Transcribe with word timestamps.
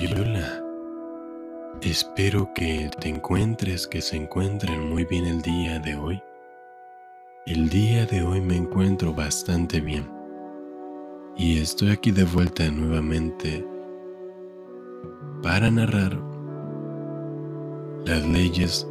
Hola. 0.00 0.62
Espero 1.82 2.52
que 2.54 2.88
te 3.00 3.08
encuentres, 3.08 3.88
que 3.88 4.00
se 4.00 4.16
encuentren 4.16 4.88
muy 4.88 5.04
bien 5.04 5.26
el 5.26 5.42
día 5.42 5.80
de 5.80 5.96
hoy. 5.96 6.22
El 7.46 7.68
día 7.68 8.06
de 8.06 8.22
hoy 8.22 8.40
me 8.40 8.54
encuentro 8.54 9.12
bastante 9.12 9.80
bien. 9.80 10.08
Y 11.36 11.58
estoy 11.58 11.90
aquí 11.90 12.12
de 12.12 12.22
vuelta 12.22 12.70
nuevamente 12.70 13.66
para 15.42 15.68
narrar 15.68 16.16
las 18.06 18.24
leyes 18.24 18.86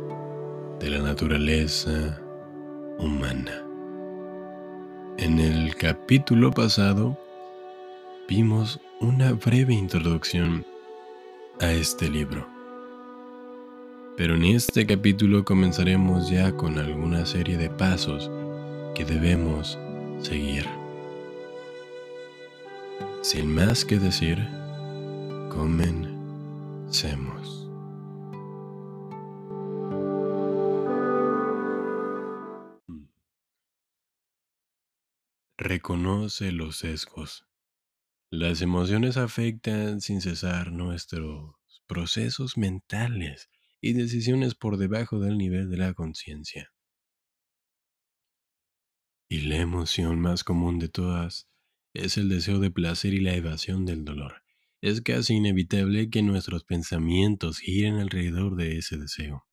de 0.81 0.89
la 0.89 0.99
naturaleza 0.99 2.19
humana. 2.99 3.65
En 5.17 5.39
el 5.39 5.73
capítulo 5.77 6.51
pasado 6.51 7.17
vimos 8.27 8.81
una 8.99 9.31
breve 9.31 9.73
introducción 9.73 10.65
a 11.59 11.71
este 11.71 12.09
libro. 12.09 12.47
Pero 14.15 14.35
en 14.35 14.43
este 14.45 14.85
capítulo 14.87 15.45
comenzaremos 15.45 16.29
ya 16.29 16.51
con 16.55 16.79
alguna 16.79 17.25
serie 17.25 17.57
de 17.57 17.69
pasos 17.69 18.31
que 18.95 19.05
debemos 19.05 19.77
seguir. 20.19 20.65
Sin 23.21 23.53
más 23.53 23.85
que 23.85 23.99
decir, 23.99 24.39
comencemos. 25.49 26.07
Reconoce 35.57 36.51
los 36.51 36.77
sesgos. 36.77 37.45
Las 38.29 38.61
emociones 38.61 39.17
afectan 39.17 40.01
sin 40.01 40.21
cesar 40.21 40.71
nuestros 40.71 41.56
procesos 41.87 42.57
mentales 42.57 43.49
y 43.81 43.93
decisiones 43.93 44.55
por 44.55 44.77
debajo 44.77 45.19
del 45.19 45.37
nivel 45.37 45.69
de 45.69 45.77
la 45.77 45.93
conciencia. 45.93 46.71
Y 49.29 49.41
la 49.41 49.57
emoción 49.57 50.19
más 50.19 50.43
común 50.43 50.79
de 50.79 50.89
todas 50.89 51.49
es 51.93 52.17
el 52.17 52.29
deseo 52.29 52.59
de 52.59 52.71
placer 52.71 53.13
y 53.13 53.19
la 53.19 53.33
evasión 53.33 53.85
del 53.85 54.05
dolor. 54.05 54.43
Es 54.81 55.01
casi 55.01 55.35
inevitable 55.35 56.09
que 56.09 56.21
nuestros 56.21 56.63
pensamientos 56.63 57.59
giren 57.59 57.95
alrededor 57.95 58.55
de 58.55 58.77
ese 58.77 58.97
deseo. 58.97 59.47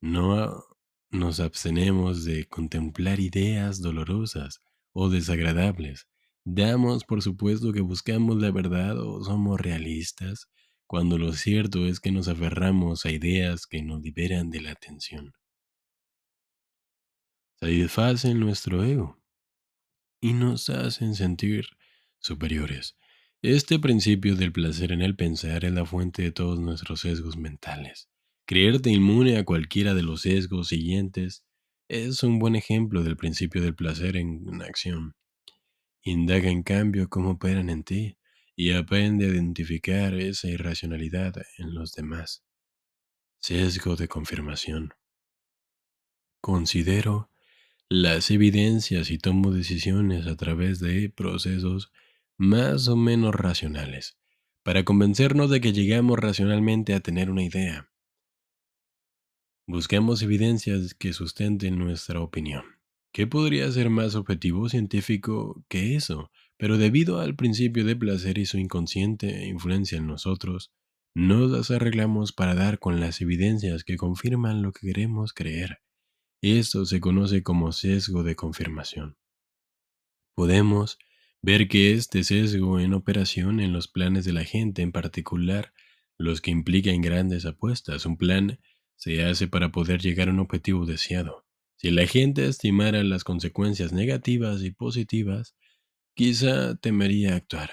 No 0.00 0.64
nos 1.10 1.40
abstenemos 1.40 2.24
de 2.24 2.46
contemplar 2.46 3.20
ideas 3.20 3.80
dolorosas 3.80 4.60
o 4.92 5.08
desagradables 5.08 6.08
Damos 6.50 7.04
por 7.04 7.20
supuesto 7.20 7.74
que 7.74 7.82
buscamos 7.82 8.40
la 8.40 8.50
verdad 8.50 8.98
o 8.98 9.22
somos 9.22 9.60
realistas, 9.60 10.48
cuando 10.88 11.18
lo 11.18 11.34
cierto 11.34 11.86
es 11.86 12.00
que 12.00 12.10
nos 12.10 12.28
aferramos 12.28 13.04
a 13.04 13.10
ideas 13.10 13.66
que 13.66 13.82
nos 13.82 14.00
liberan 14.00 14.48
de 14.48 14.62
la 14.62 14.70
atención. 14.70 15.34
Satisfacen 17.60 18.40
nuestro 18.40 18.82
ego 18.82 19.22
y 20.22 20.32
nos 20.32 20.70
hacen 20.70 21.14
sentir 21.14 21.66
superiores. 22.20 22.96
Este 23.42 23.78
principio 23.78 24.34
del 24.34 24.50
placer 24.50 24.90
en 24.90 25.02
el 25.02 25.14
pensar 25.14 25.66
es 25.66 25.72
la 25.72 25.84
fuente 25.84 26.22
de 26.22 26.32
todos 26.32 26.58
nuestros 26.58 27.00
sesgos 27.00 27.36
mentales. 27.36 28.08
Creerte 28.46 28.88
inmune 28.88 29.36
a 29.36 29.44
cualquiera 29.44 29.92
de 29.92 30.02
los 30.02 30.22
sesgos 30.22 30.68
siguientes 30.68 31.44
es 31.88 32.22
un 32.22 32.38
buen 32.38 32.56
ejemplo 32.56 33.02
del 33.02 33.18
principio 33.18 33.60
del 33.60 33.74
placer 33.74 34.16
en 34.16 34.62
acción. 34.62 35.14
Indaga 36.02 36.48
en 36.48 36.62
cambio 36.62 37.10
cómo 37.10 37.32
operan 37.32 37.68
en 37.68 37.84
ti 37.84 38.17
y 38.60 38.72
aprende 38.72 39.24
a 39.26 39.28
identificar 39.28 40.14
esa 40.14 40.48
irracionalidad 40.48 41.32
en 41.58 41.74
los 41.74 41.92
demás. 41.92 42.44
Sesgo 43.38 43.94
de 43.94 44.08
confirmación. 44.08 44.94
Considero 46.40 47.30
las 47.88 48.32
evidencias 48.32 49.12
y 49.12 49.18
tomo 49.18 49.52
decisiones 49.52 50.26
a 50.26 50.34
través 50.34 50.80
de 50.80 51.08
procesos 51.08 51.92
más 52.36 52.88
o 52.88 52.96
menos 52.96 53.32
racionales, 53.32 54.18
para 54.64 54.84
convencernos 54.84 55.50
de 55.50 55.60
que 55.60 55.72
llegamos 55.72 56.18
racionalmente 56.18 56.94
a 56.94 57.00
tener 57.00 57.30
una 57.30 57.44
idea. 57.44 57.88
Buscamos 59.68 60.20
evidencias 60.22 60.94
que 60.94 61.12
sustenten 61.12 61.78
nuestra 61.78 62.20
opinión. 62.20 62.64
¿Qué 63.12 63.28
podría 63.28 63.70
ser 63.70 63.88
más 63.88 64.16
objetivo 64.16 64.68
científico 64.68 65.64
que 65.68 65.94
eso? 65.94 66.32
Pero 66.58 66.76
debido 66.76 67.20
al 67.20 67.36
principio 67.36 67.84
de 67.84 67.96
placer 67.96 68.36
y 68.36 68.44
su 68.44 68.58
inconsciente 68.58 69.46
influencia 69.46 69.96
en 69.96 70.06
nosotros, 70.06 70.72
nos 71.14 71.50
las 71.50 71.70
arreglamos 71.70 72.32
para 72.32 72.54
dar 72.54 72.78
con 72.78 73.00
las 73.00 73.20
evidencias 73.20 73.84
que 73.84 73.96
confirman 73.96 74.62
lo 74.62 74.72
que 74.72 74.88
queremos 74.88 75.32
creer. 75.32 75.78
Esto 76.42 76.84
se 76.84 77.00
conoce 77.00 77.42
como 77.42 77.72
sesgo 77.72 78.22
de 78.22 78.36
confirmación. 78.36 79.16
Podemos 80.34 80.98
ver 81.42 81.68
que 81.68 81.92
este 81.92 82.22
sesgo 82.24 82.78
en 82.80 82.92
operación 82.92 83.60
en 83.60 83.72
los 83.72 83.88
planes 83.88 84.24
de 84.24 84.32
la 84.32 84.44
gente, 84.44 84.82
en 84.82 84.92
particular 84.92 85.72
los 86.16 86.40
que 86.40 86.50
implican 86.50 87.00
grandes 87.00 87.46
apuestas. 87.46 88.04
Un 88.06 88.16
plan 88.16 88.60
se 88.96 89.24
hace 89.24 89.46
para 89.46 89.70
poder 89.70 90.00
llegar 90.00 90.28
a 90.28 90.32
un 90.32 90.40
objetivo 90.40 90.86
deseado. 90.86 91.46
Si 91.76 91.90
la 91.92 92.06
gente 92.06 92.46
estimara 92.46 93.04
las 93.04 93.22
consecuencias 93.22 93.92
negativas 93.92 94.62
y 94.62 94.72
positivas, 94.72 95.54
quizá 96.18 96.74
temería 96.74 97.36
actuar. 97.36 97.70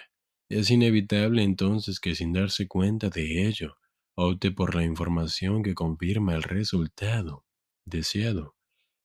Es 0.49 0.69
inevitable 0.69 1.41
entonces 1.41 1.99
que 1.99 2.13
sin 2.13 2.31
darse 2.31 2.67
cuenta 2.67 3.09
de 3.09 3.47
ello, 3.47 3.77
opte 4.15 4.51
por 4.51 4.75
la 4.75 4.83
información 4.83 5.63
que 5.63 5.73
confirma 5.73 6.35
el 6.35 6.43
resultado 6.43 7.43
deseado, 7.85 8.55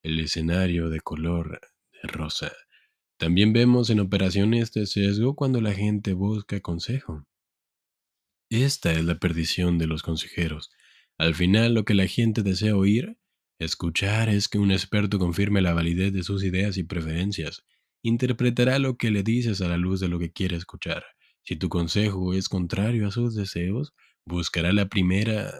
el 0.03 0.21
escenario 0.21 0.91
de 0.91 1.01
color 1.01 1.59
de 1.91 2.07
rosa. 2.07 2.53
También 3.19 3.55
vemos 3.55 3.89
en 3.89 4.01
operaciones 4.01 4.65
este 4.65 4.85
sesgo 4.85 5.35
cuando 5.35 5.63
la 5.63 5.73
gente 5.73 6.13
busca 6.13 6.61
consejo. 6.61 7.25
Esta 8.51 8.93
es 8.93 9.03
la 9.07 9.19
perdición 9.19 9.79
de 9.79 9.87
los 9.87 10.03
consejeros. 10.03 10.71
Al 11.17 11.35
final 11.35 11.73
lo 11.73 11.87
que 11.87 11.95
la 11.95 12.07
gente 12.07 12.43
desea 12.43 12.77
oír 12.77 13.17
Escuchar 13.59 14.31
es 14.31 14.49
que 14.49 14.59
un 14.59 14.71
experto 14.71 15.19
confirme 15.19 15.61
la 15.61 15.75
validez 15.75 16.15
de 16.15 16.23
sus 16.23 16.45
ideas 16.45 16.79
y 16.79 16.83
preferencias. 16.83 17.63
Interpretará 18.03 18.79
lo 18.79 18.97
que 18.97 19.11
le 19.11 19.23
dices 19.23 19.61
a 19.61 19.69
la 19.69 19.77
luz 19.77 20.01
de 20.01 20.09
lo 20.09 20.19
que 20.19 20.33
quiere 20.33 20.57
escuchar. 20.57 21.05
Si 21.43 21.57
tu 21.57 21.69
consejo 21.69 22.35
es 22.35 22.49
contrario 22.49 23.09
a 23.09 23.11
sus 23.11 23.35
deseos, 23.35 23.93
buscará 24.25 24.73
la 24.73 24.89
primera 24.89 25.53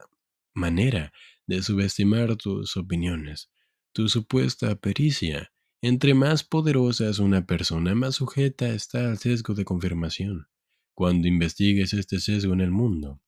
manera 0.55 1.13
de 1.47 1.63
subestimar 1.63 2.37
tus 2.37 2.77
opiniones, 2.77 3.51
tu 3.93 4.09
supuesta 4.09 4.77
pericia. 4.77 5.53
Entre 5.83 6.15
más 6.15 6.45
poderosa 6.45 7.09
es 7.09 7.19
una 7.19 7.47
persona, 7.47 7.95
más 7.95 8.17
sujeta 8.17 8.69
está 8.69 9.11
al 9.11 9.19
sesgo 9.19 9.55
de 9.55 9.65
confirmación. 9.65 10.47
Cuando 10.95 11.29
investigues 11.29 11.95
este 11.95 12.21
sesgo 12.21 12.53
en 12.53 12.61
el 12.61 12.71
mundo, 12.71 13.21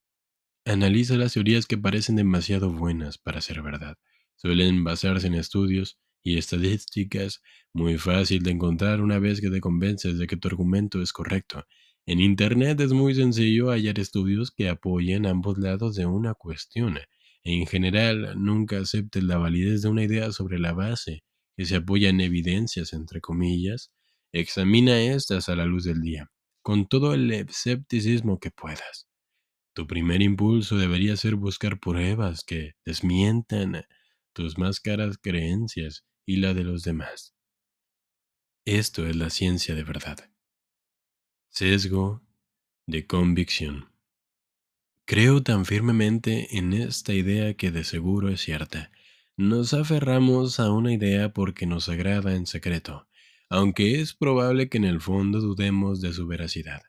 analiza 0.64 1.16
las 1.16 1.32
teorías 1.32 1.66
que 1.66 1.78
parecen 1.78 2.16
demasiado 2.16 2.70
buenas 2.70 3.18
para 3.18 3.40
ser 3.40 3.62
verdad 3.62 3.96
suelen 4.42 4.82
basarse 4.82 5.28
en 5.28 5.34
estudios 5.34 5.98
y 6.22 6.38
estadísticas 6.38 7.42
muy 7.72 7.98
fácil 7.98 8.42
de 8.42 8.50
encontrar 8.50 9.00
una 9.00 9.18
vez 9.18 9.40
que 9.40 9.50
te 9.50 9.60
convences 9.60 10.18
de 10.18 10.26
que 10.26 10.36
tu 10.36 10.48
argumento 10.48 11.00
es 11.00 11.12
correcto. 11.12 11.64
En 12.06 12.20
Internet 12.20 12.80
es 12.80 12.92
muy 12.92 13.14
sencillo 13.14 13.70
hallar 13.70 13.98
estudios 13.98 14.50
que 14.50 14.68
apoyen 14.68 15.26
ambos 15.26 15.58
lados 15.58 15.94
de 15.94 16.06
una 16.06 16.34
cuestión. 16.34 16.98
En 17.44 17.66
general, 17.66 18.34
nunca 18.36 18.78
aceptes 18.78 19.22
la 19.22 19.38
validez 19.38 19.82
de 19.82 19.88
una 19.88 20.04
idea 20.04 20.32
sobre 20.32 20.58
la 20.58 20.72
base 20.72 21.22
que 21.56 21.64
se 21.64 21.76
apoya 21.76 22.08
en 22.10 22.20
evidencias, 22.20 22.92
entre 22.92 23.20
comillas. 23.20 23.92
Examina 24.32 25.00
estas 25.00 25.48
a 25.48 25.56
la 25.56 25.66
luz 25.66 25.84
del 25.84 26.00
día, 26.00 26.30
con 26.62 26.86
todo 26.86 27.14
el 27.14 27.30
escepticismo 27.30 28.38
que 28.38 28.50
puedas. 28.50 29.08
Tu 29.74 29.86
primer 29.86 30.22
impulso 30.22 30.76
debería 30.76 31.16
ser 31.16 31.36
buscar 31.36 31.80
pruebas 31.80 32.44
que 32.44 32.72
desmientan 32.84 33.84
tus 34.32 34.58
más 34.58 34.80
caras 34.80 35.18
creencias 35.18 36.04
y 36.26 36.36
la 36.36 36.54
de 36.54 36.64
los 36.64 36.82
demás. 36.82 37.34
Esto 38.64 39.06
es 39.06 39.16
la 39.16 39.30
ciencia 39.30 39.74
de 39.74 39.82
verdad. 39.82 40.30
Sesgo 41.50 42.22
de 42.86 43.06
convicción. 43.06 43.92
Creo 45.04 45.42
tan 45.42 45.64
firmemente 45.64 46.56
en 46.56 46.72
esta 46.72 47.12
idea 47.12 47.54
que 47.54 47.70
de 47.70 47.84
seguro 47.84 48.28
es 48.28 48.40
cierta. 48.40 48.92
Nos 49.36 49.74
aferramos 49.74 50.60
a 50.60 50.70
una 50.70 50.92
idea 50.92 51.32
porque 51.32 51.66
nos 51.66 51.88
agrada 51.88 52.34
en 52.36 52.46
secreto, 52.46 53.08
aunque 53.48 54.00
es 54.00 54.14
probable 54.14 54.68
que 54.68 54.78
en 54.78 54.84
el 54.84 55.00
fondo 55.00 55.40
dudemos 55.40 56.00
de 56.00 56.12
su 56.12 56.26
veracidad. 56.26 56.82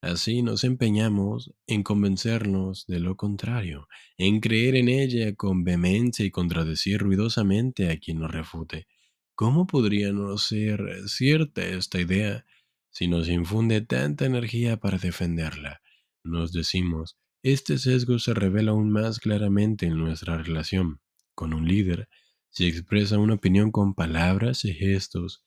Así 0.00 0.42
nos 0.42 0.62
empeñamos 0.64 1.52
en 1.66 1.82
convencernos 1.82 2.86
de 2.86 3.00
lo 3.00 3.16
contrario, 3.16 3.88
en 4.16 4.40
creer 4.40 4.76
en 4.76 4.88
ella 4.88 5.34
con 5.34 5.64
vehemencia 5.64 6.24
y 6.24 6.30
contradecir 6.30 7.00
ruidosamente 7.00 7.90
a 7.90 7.98
quien 7.98 8.20
nos 8.20 8.30
refute. 8.30 8.86
¿Cómo 9.34 9.66
podría 9.66 10.12
no 10.12 10.36
ser 10.38 11.08
cierta 11.08 11.64
esta 11.64 12.00
idea 12.00 12.44
si 12.90 13.08
nos 13.08 13.28
infunde 13.28 13.80
tanta 13.80 14.26
energía 14.26 14.78
para 14.78 14.98
defenderla? 14.98 15.80
Nos 16.24 16.52
decimos, 16.52 17.16
Este 17.42 17.78
sesgo 17.78 18.18
se 18.18 18.34
revela 18.34 18.72
aún 18.72 18.90
más 18.90 19.18
claramente 19.18 19.86
en 19.86 19.96
nuestra 19.98 20.38
relación 20.38 21.00
con 21.34 21.54
un 21.54 21.66
líder 21.68 22.08
si 22.50 22.66
expresa 22.66 23.18
una 23.18 23.34
opinión 23.34 23.70
con 23.70 23.94
palabras 23.94 24.64
y 24.64 24.74
gestos 24.74 25.44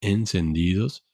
encendidos, 0.00 1.04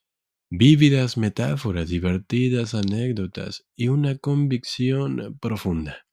vívidas 0.51 1.19
metáforas, 1.19 1.89
divertidas 1.89 2.75
anécdotas 2.75 3.67
y 3.77 3.89
una 3.89 4.17
convicción 4.17 5.39
profunda. 5.41 6.07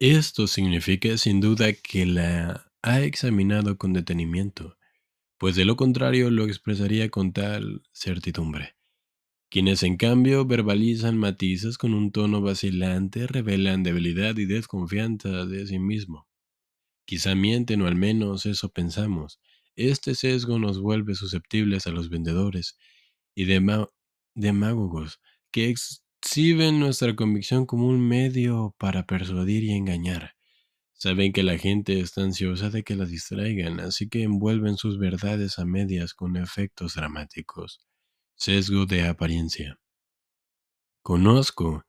Esto 0.00 0.46
significa 0.46 1.18
sin 1.18 1.40
duda 1.40 1.72
que 1.72 2.06
la 2.06 2.70
ha 2.82 3.00
examinado 3.00 3.76
con 3.76 3.92
detenimiento, 3.92 4.78
pues 5.38 5.56
de 5.56 5.64
lo 5.64 5.76
contrario 5.76 6.30
lo 6.30 6.44
expresaría 6.44 7.10
con 7.10 7.32
tal 7.32 7.82
certidumbre. 7.92 8.76
Quienes 9.50 9.82
en 9.82 9.96
cambio 9.96 10.44
verbalizan 10.46 11.18
matices 11.18 11.78
con 11.78 11.94
un 11.94 12.12
tono 12.12 12.42
vacilante 12.42 13.26
revelan 13.26 13.82
debilidad 13.82 14.36
y 14.36 14.46
desconfianza 14.46 15.46
de 15.46 15.66
sí 15.66 15.78
mismo. 15.78 16.28
Quizá 17.06 17.34
mienten 17.34 17.82
o 17.82 17.86
al 17.86 17.96
menos 17.96 18.46
eso 18.46 18.70
pensamos. 18.70 19.40
Este 19.78 20.16
sesgo 20.16 20.58
nos 20.58 20.80
vuelve 20.80 21.14
susceptibles 21.14 21.86
a 21.86 21.90
los 21.90 22.10
vendedores 22.10 22.76
y 23.36 23.44
demagogos 24.34 25.20
que 25.52 25.68
exhiben 25.68 26.80
nuestra 26.80 27.14
convicción 27.14 27.64
como 27.64 27.86
un 27.86 28.00
medio 28.00 28.74
para 28.76 29.06
persuadir 29.06 29.62
y 29.62 29.70
engañar. 29.70 30.34
Saben 30.94 31.32
que 31.32 31.44
la 31.44 31.58
gente 31.58 32.00
está 32.00 32.22
ansiosa 32.22 32.70
de 32.70 32.82
que 32.82 32.96
la 32.96 33.04
distraigan, 33.04 33.78
así 33.78 34.08
que 34.08 34.24
envuelven 34.24 34.78
sus 34.78 34.98
verdades 34.98 35.60
a 35.60 35.64
medias 35.64 36.12
con 36.12 36.36
efectos 36.36 36.94
dramáticos. 36.94 37.78
Sesgo 38.34 38.84
de 38.84 39.06
apariencia. 39.06 39.78
Conozco 41.02 41.84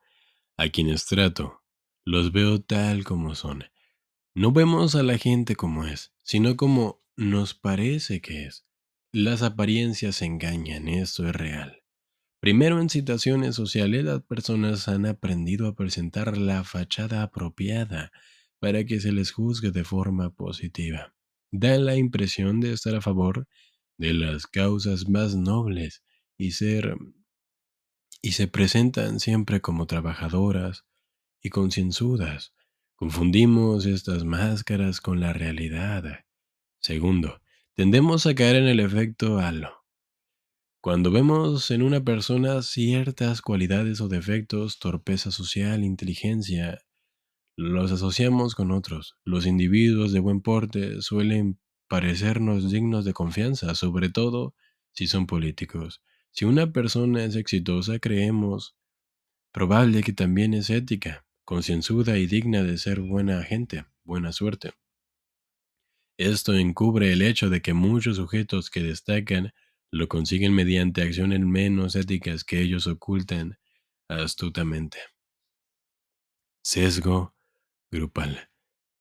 a 0.58 0.70
quienes 0.70 1.08
trato, 1.08 1.64
los 2.06 2.32
veo 2.32 2.62
tal 2.62 3.04
como 3.04 3.34
son. 3.34 3.64
No 4.36 4.52
vemos 4.52 4.94
a 4.94 5.02
la 5.02 5.18
gente 5.18 5.56
como 5.56 5.86
es, 5.86 6.14
sino 6.22 6.56
como 6.56 7.00
nos 7.20 7.54
parece 7.54 8.22
que 8.22 8.46
es. 8.46 8.66
Las 9.12 9.42
apariencias 9.42 10.22
engañan, 10.22 10.88
esto 10.88 11.28
es 11.28 11.36
real. 11.36 11.84
Primero 12.40 12.80
en 12.80 12.90
situaciones 12.90 13.56
sociales 13.56 14.06
las 14.06 14.22
personas 14.22 14.88
han 14.88 15.06
aprendido 15.06 15.68
a 15.68 15.76
presentar 15.76 16.38
la 16.38 16.64
fachada 16.64 17.22
apropiada 17.22 18.12
para 18.60 18.86
que 18.86 19.02
se 19.02 19.12
les 19.12 19.32
juzgue 19.32 19.72
de 19.72 19.84
forma 19.84 20.30
positiva. 20.30 21.14
Dan 21.52 21.86
la 21.86 21.98
impresión 21.98 22.62
de 22.62 22.72
estar 22.72 22.96
a 22.96 23.02
favor 23.02 23.48
de 23.98 24.14
las 24.14 24.48
causas 24.48 25.10
más 25.10 25.36
nobles 25.36 26.04
y 26.38 26.52
ser 26.52 26.96
y 28.22 28.32
se 28.32 28.48
presentan 28.48 29.20
siempre 29.20 29.60
como 29.60 29.88
trabajadoras 29.88 30.86
y 31.42 31.50
concienzudas. 31.50 32.54
Confundimos 32.96 33.86
estas 33.86 34.24
máscaras 34.24 35.02
con 35.02 35.20
la 35.20 35.34
realidad. 35.34 36.26
Segundo, 36.82 37.42
tendemos 37.74 38.26
a 38.26 38.34
caer 38.36 38.56
en 38.56 38.68
el 38.68 38.80
efecto 38.80 39.40
halo. 39.40 39.84
Cuando 40.82 41.12
vemos 41.12 41.72
en 41.72 41.82
una 41.82 42.06
persona 42.06 42.62
ciertas 42.62 43.42
cualidades 43.42 44.00
o 44.00 44.08
defectos, 44.08 44.80
torpeza 44.80 45.30
social, 45.30 45.84
inteligencia, 45.84 46.80
los 47.58 47.92
asociamos 47.92 48.56
con 48.56 48.72
otros. 48.72 49.18
Los 49.26 49.46
individuos 49.46 50.14
de 50.14 50.22
buen 50.22 50.40
porte 50.40 51.02
suelen 51.02 51.60
parecernos 51.90 52.72
dignos 52.72 53.04
de 53.04 53.12
confianza, 53.12 53.76
sobre 53.76 54.08
todo 54.08 54.56
si 54.94 55.08
son 55.08 55.28
políticos. 55.28 56.02
Si 56.32 56.46
una 56.46 56.72
persona 56.72 57.26
es 57.26 57.36
exitosa, 57.36 58.00
creemos 58.00 58.78
probable 59.52 60.02
que 60.02 60.14
también 60.14 60.54
es 60.54 60.70
ética, 60.70 61.26
concienzuda 61.44 62.18
y 62.18 62.26
digna 62.26 62.64
de 62.64 62.78
ser 62.78 63.02
buena 63.02 63.44
gente, 63.44 63.86
buena 64.06 64.32
suerte. 64.32 64.72
Esto 66.20 66.54
encubre 66.54 67.14
el 67.14 67.22
hecho 67.22 67.50
de 67.50 67.62
que 67.62 67.74
muchos 67.74 68.18
sujetos 68.18 68.70
que 68.70 68.84
destacan 68.84 69.54
lo 69.90 70.10
consiguen 70.10 70.54
mediante 70.54 71.02
acciones 71.02 71.40
menos 71.40 71.96
éticas 71.96 72.44
que 72.44 72.60
ellos 72.60 72.88
ocultan 72.88 73.58
astutamente. 74.10 74.98
Sesgo 76.62 77.38
grupal. 77.90 78.50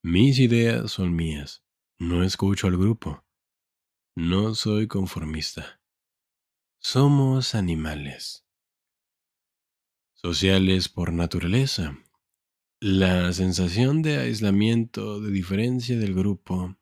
Mis 0.01 0.39
ideas 0.39 0.93
son 0.93 1.17
mías. 1.17 1.65
No 1.99 2.23
escucho 2.23 2.69
al 2.69 2.77
grupo. 2.77 3.25
No 4.15 4.55
soy 4.55 4.87
conformista. 4.87 5.81
Somos 6.79 7.57
animales. 7.57 8.47
Sociales 10.15 10.89
por 10.89 11.13
naturaleza. 11.13 11.99
La 12.79 13.33
sensación 13.33 14.03
de 14.03 14.19
aislamiento, 14.19 15.21
de 15.21 15.33
diferencia 15.33 15.99
del 15.99 16.15
grupo, 16.15 16.79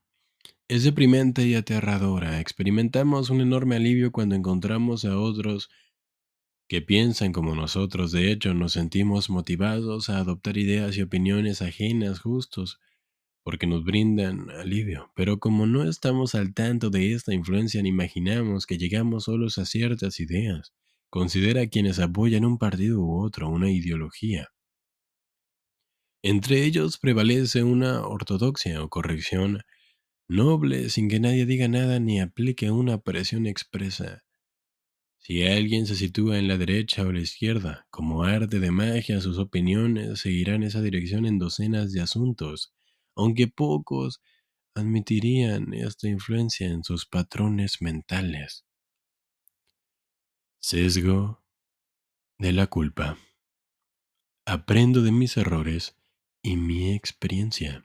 es 0.68 0.84
deprimente 0.84 1.46
y 1.46 1.54
aterradora. 1.54 2.40
Experimentamos 2.40 3.30
un 3.30 3.40
enorme 3.40 3.76
alivio 3.76 4.10
cuando 4.10 4.34
encontramos 4.34 5.04
a 5.04 5.18
otros 5.18 5.70
que 6.68 6.82
piensan 6.82 7.32
como 7.32 7.54
nosotros. 7.54 8.10
De 8.12 8.32
hecho, 8.32 8.52
nos 8.52 8.72
sentimos 8.72 9.30
motivados 9.30 10.10
a 10.10 10.18
adoptar 10.18 10.56
ideas 10.56 10.96
y 10.96 11.02
opiniones 11.02 11.62
ajenas 11.62 12.20
justos 12.20 12.80
porque 13.44 13.68
nos 13.68 13.84
brindan 13.84 14.50
alivio, 14.50 15.12
pero 15.14 15.38
como 15.38 15.66
no 15.66 15.88
estamos 15.88 16.34
al 16.34 16.52
tanto 16.52 16.90
de 16.90 17.12
esta 17.12 17.32
influencia 17.32 17.80
ni 17.80 17.90
imaginamos 17.90 18.66
que 18.66 18.76
llegamos 18.76 19.24
solos 19.24 19.58
a 19.58 19.66
ciertas 19.66 20.18
ideas, 20.18 20.74
considera 21.10 21.62
a 21.62 21.66
quienes 21.68 22.00
apoyan 22.00 22.44
un 22.44 22.58
partido 22.58 23.00
u 23.00 23.24
otro, 23.24 23.48
una 23.48 23.70
ideología. 23.70 24.48
Entre 26.24 26.64
ellos 26.64 26.98
prevalece 26.98 27.62
una 27.62 28.04
ortodoxia 28.04 28.82
o 28.82 28.88
corrección 28.88 29.60
noble 30.28 30.90
sin 30.90 31.08
que 31.08 31.20
nadie 31.20 31.46
diga 31.46 31.68
nada 31.68 31.98
ni 32.00 32.20
aplique 32.20 32.70
una 32.70 32.98
presión 32.98 33.46
expresa. 33.46 34.24
Si 35.18 35.44
alguien 35.44 35.86
se 35.86 35.96
sitúa 35.96 36.38
en 36.38 36.46
la 36.46 36.56
derecha 36.56 37.02
o 37.02 37.10
la 37.10 37.20
izquierda, 37.20 37.86
como 37.90 38.22
arte 38.22 38.60
de 38.60 38.70
magia, 38.70 39.20
sus 39.20 39.38
opiniones 39.38 40.20
seguirán 40.20 40.62
esa 40.62 40.80
dirección 40.82 41.26
en 41.26 41.38
docenas 41.38 41.92
de 41.92 42.00
asuntos, 42.00 42.72
aunque 43.16 43.48
pocos 43.48 44.20
admitirían 44.74 45.74
esta 45.74 46.06
influencia 46.08 46.68
en 46.68 46.84
sus 46.84 47.06
patrones 47.06 47.82
mentales. 47.82 48.64
Sesgo 50.60 51.42
de 52.38 52.52
la 52.52 52.66
culpa. 52.66 53.18
Aprendo 54.46 55.02
de 55.02 55.10
mis 55.10 55.36
errores 55.36 55.96
y 56.42 56.56
mi 56.56 56.92
experiencia. 56.94 57.84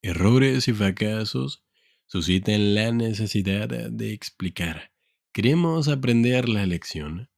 Errores 0.00 0.68
y 0.68 0.72
fracasos 0.72 1.64
suscitan 2.06 2.76
la 2.76 2.92
necesidad 2.92 3.68
de 3.68 4.12
explicar. 4.12 4.92
Queremos 5.32 5.88
aprender 5.88 6.48
la 6.48 6.66
lección 6.66 7.30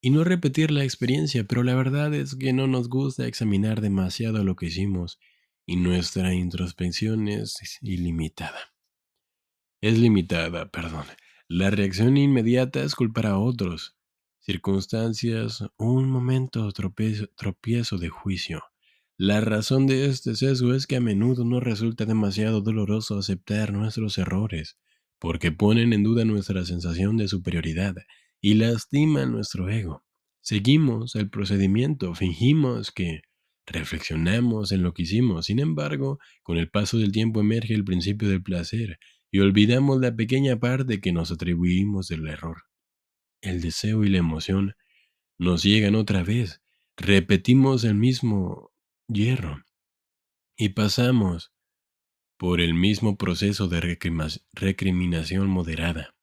y 0.00 0.10
no 0.10 0.24
repetir 0.24 0.72
la 0.72 0.82
experiencia, 0.82 1.44
pero 1.44 1.62
la 1.62 1.76
verdad 1.76 2.12
es 2.12 2.34
que 2.34 2.52
no 2.52 2.66
nos 2.66 2.88
gusta 2.88 3.28
examinar 3.28 3.80
demasiado 3.80 4.42
lo 4.42 4.56
que 4.56 4.66
hicimos 4.66 5.20
y 5.66 5.76
nuestra 5.76 6.34
introspección 6.34 7.28
es 7.28 7.78
ilimitada. 7.80 8.74
Es 9.80 9.96
limitada, 9.96 10.70
perdón. 10.70 11.06
La 11.46 11.70
reacción 11.70 12.16
inmediata 12.16 12.82
es 12.82 12.96
culpar 12.96 13.26
a 13.26 13.38
otros, 13.38 13.96
circunstancias, 14.40 15.62
un 15.76 16.10
momento 16.10 16.70
tropiezo, 16.72 17.28
tropiezo 17.36 17.98
de 17.98 18.08
juicio. 18.08 18.64
La 19.16 19.40
razón 19.40 19.86
de 19.86 20.06
este 20.06 20.34
sesgo 20.34 20.74
es 20.74 20.88
que 20.88 20.96
a 20.96 21.00
menudo 21.00 21.44
no 21.44 21.60
resulta 21.60 22.04
demasiado 22.04 22.62
doloroso 22.62 23.16
aceptar 23.16 23.72
nuestros 23.72 24.18
errores, 24.18 24.76
porque 25.20 25.52
ponen 25.52 25.92
en 25.92 26.02
duda 26.02 26.24
nuestra 26.24 26.64
sensación 26.64 27.16
de 27.16 27.28
superioridad 27.28 27.94
y 28.40 28.54
lastiman 28.54 29.30
nuestro 29.30 29.68
ego. 29.68 30.04
Seguimos 30.40 31.14
el 31.14 31.30
procedimiento, 31.30 32.12
fingimos 32.16 32.90
que 32.90 33.22
reflexionamos 33.66 34.72
en 34.72 34.82
lo 34.82 34.92
que 34.92 35.02
hicimos. 35.02 35.46
Sin 35.46 35.60
embargo, 35.60 36.18
con 36.42 36.58
el 36.58 36.68
paso 36.68 36.98
del 36.98 37.12
tiempo 37.12 37.40
emerge 37.40 37.72
el 37.72 37.84
principio 37.84 38.28
del 38.28 38.42
placer 38.42 38.98
y 39.30 39.38
olvidamos 39.38 40.00
la 40.00 40.14
pequeña 40.14 40.58
parte 40.58 41.00
que 41.00 41.12
nos 41.12 41.30
atribuimos 41.30 42.08
del 42.08 42.26
error. 42.26 42.64
El 43.40 43.60
deseo 43.60 44.04
y 44.04 44.08
la 44.08 44.18
emoción 44.18 44.74
nos 45.38 45.62
llegan 45.62 45.94
otra 45.94 46.24
vez. 46.24 46.62
Repetimos 46.96 47.84
el 47.84 47.94
mismo 47.94 48.73
hierro 49.08 49.64
y 50.56 50.70
pasamos 50.70 51.52
por 52.36 52.60
el 52.60 52.74
mismo 52.74 53.16
proceso 53.16 53.68
de 53.68 53.98
recriminación 54.52 55.48
moderada, 55.48 56.14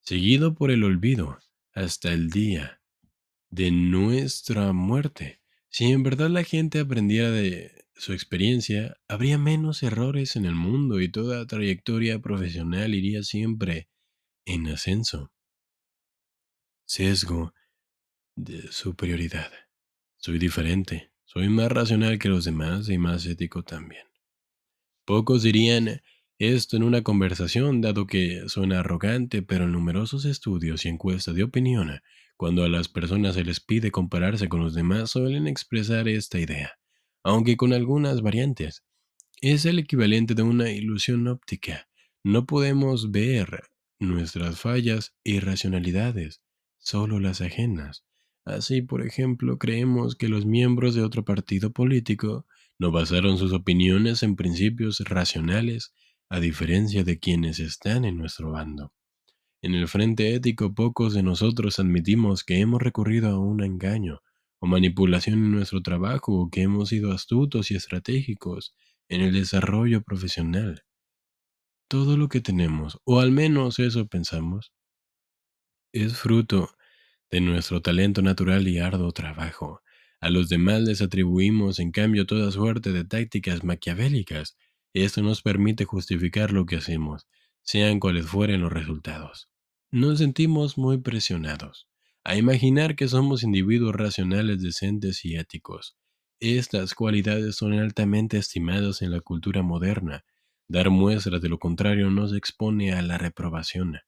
seguido 0.00 0.54
por 0.54 0.70
el 0.70 0.84
olvido 0.84 1.38
hasta 1.72 2.12
el 2.12 2.30
día 2.30 2.80
de 3.50 3.70
nuestra 3.70 4.72
muerte. 4.72 5.40
Si 5.68 5.86
en 5.86 6.02
verdad 6.02 6.30
la 6.30 6.44
gente 6.44 6.80
aprendiera 6.80 7.30
de 7.30 7.86
su 7.94 8.12
experiencia, 8.12 8.96
habría 9.08 9.38
menos 9.38 9.82
errores 9.82 10.36
en 10.36 10.44
el 10.44 10.54
mundo 10.54 11.00
y 11.00 11.10
toda 11.10 11.46
trayectoria 11.46 12.20
profesional 12.20 12.94
iría 12.94 13.22
siempre 13.22 13.88
en 14.44 14.68
ascenso. 14.68 15.32
Sesgo 16.86 17.52
de 18.34 18.72
superioridad. 18.72 19.52
Soy 20.16 20.38
diferente, 20.38 21.12
soy 21.28 21.50
más 21.50 21.70
racional 21.70 22.18
que 22.18 22.30
los 22.30 22.46
demás 22.46 22.88
y 22.88 22.96
más 22.96 23.26
ético 23.26 23.62
también. 23.62 24.06
Pocos 25.04 25.42
dirían 25.42 26.00
esto 26.38 26.78
en 26.78 26.82
una 26.82 27.02
conversación, 27.02 27.82
dado 27.82 28.06
que 28.06 28.48
suena 28.48 28.78
arrogante, 28.80 29.42
pero 29.42 29.64
en 29.64 29.72
numerosos 29.72 30.24
estudios 30.24 30.86
y 30.86 30.88
encuestas 30.88 31.34
de 31.34 31.42
opinión, 31.42 32.00
cuando 32.38 32.64
a 32.64 32.70
las 32.70 32.88
personas 32.88 33.34
se 33.34 33.44
les 33.44 33.60
pide 33.60 33.90
compararse 33.90 34.48
con 34.48 34.62
los 34.62 34.72
demás, 34.72 35.10
suelen 35.10 35.46
expresar 35.46 36.08
esta 36.08 36.38
idea, 36.38 36.78
aunque 37.22 37.58
con 37.58 37.74
algunas 37.74 38.22
variantes. 38.22 38.82
Es 39.42 39.66
el 39.66 39.78
equivalente 39.78 40.34
de 40.34 40.42
una 40.42 40.70
ilusión 40.70 41.28
óptica. 41.28 41.90
No 42.24 42.46
podemos 42.46 43.10
ver 43.10 43.64
nuestras 43.98 44.60
fallas 44.60 45.14
e 45.24 45.32
irracionalidades, 45.32 46.40
solo 46.78 47.20
las 47.20 47.42
ajenas. 47.42 48.07
Así, 48.48 48.80
por 48.80 49.06
ejemplo, 49.06 49.58
creemos 49.58 50.16
que 50.16 50.30
los 50.30 50.46
miembros 50.46 50.94
de 50.94 51.02
otro 51.02 51.22
partido 51.22 51.70
político 51.70 52.46
no 52.78 52.90
basaron 52.90 53.36
sus 53.36 53.52
opiniones 53.52 54.22
en 54.22 54.36
principios 54.36 55.00
racionales, 55.00 55.92
a 56.30 56.40
diferencia 56.40 57.04
de 57.04 57.18
quienes 57.18 57.58
están 57.58 58.06
en 58.06 58.16
nuestro 58.16 58.52
bando. 58.52 58.94
En 59.60 59.74
el 59.74 59.86
frente 59.86 60.34
ético 60.34 60.74
pocos 60.74 61.12
de 61.12 61.22
nosotros 61.22 61.78
admitimos 61.78 62.42
que 62.42 62.58
hemos 62.60 62.80
recurrido 62.80 63.28
a 63.28 63.38
un 63.38 63.62
engaño 63.62 64.22
o 64.60 64.66
manipulación 64.66 65.34
en 65.34 65.52
nuestro 65.52 65.82
trabajo 65.82 66.32
o 66.32 66.48
que 66.48 66.62
hemos 66.62 66.88
sido 66.88 67.12
astutos 67.12 67.70
y 67.70 67.74
estratégicos 67.74 68.74
en 69.10 69.20
el 69.20 69.34
desarrollo 69.34 70.00
profesional. 70.02 70.84
Todo 71.86 72.16
lo 72.16 72.28
que 72.28 72.40
tenemos, 72.40 72.98
o 73.04 73.20
al 73.20 73.30
menos 73.30 73.78
eso 73.78 74.06
pensamos, 74.06 74.72
es 75.92 76.16
fruto 76.16 76.70
de 77.30 77.40
nuestro 77.40 77.82
talento 77.82 78.22
natural 78.22 78.66
y 78.68 78.78
arduo 78.78 79.12
trabajo. 79.12 79.82
A 80.20 80.30
los 80.30 80.48
demás 80.48 80.82
les 80.82 81.02
atribuimos, 81.02 81.78
en 81.78 81.92
cambio, 81.92 82.26
toda 82.26 82.50
suerte 82.50 82.92
de 82.92 83.04
tácticas 83.04 83.64
maquiavélicas. 83.64 84.56
Esto 84.94 85.22
nos 85.22 85.42
permite 85.42 85.84
justificar 85.84 86.52
lo 86.52 86.66
que 86.66 86.76
hacemos, 86.76 87.26
sean 87.62 88.00
cuales 88.00 88.26
fueren 88.26 88.62
los 88.62 88.72
resultados. 88.72 89.48
Nos 89.90 90.18
sentimos 90.18 90.76
muy 90.76 90.98
presionados 90.98 91.88
a 92.24 92.36
imaginar 92.36 92.94
que 92.94 93.08
somos 93.08 93.42
individuos 93.42 93.94
racionales, 93.94 94.60
decentes 94.60 95.24
y 95.24 95.36
éticos. 95.36 95.96
Estas 96.40 96.94
cualidades 96.94 97.56
son 97.56 97.72
altamente 97.72 98.36
estimadas 98.36 99.00
en 99.00 99.12
la 99.12 99.20
cultura 99.20 99.62
moderna. 99.62 100.24
Dar 100.68 100.90
muestras 100.90 101.40
de 101.40 101.48
lo 101.48 101.58
contrario 101.58 102.10
nos 102.10 102.34
expone 102.34 102.92
a 102.92 103.00
la 103.00 103.16
reprobación. 103.16 103.98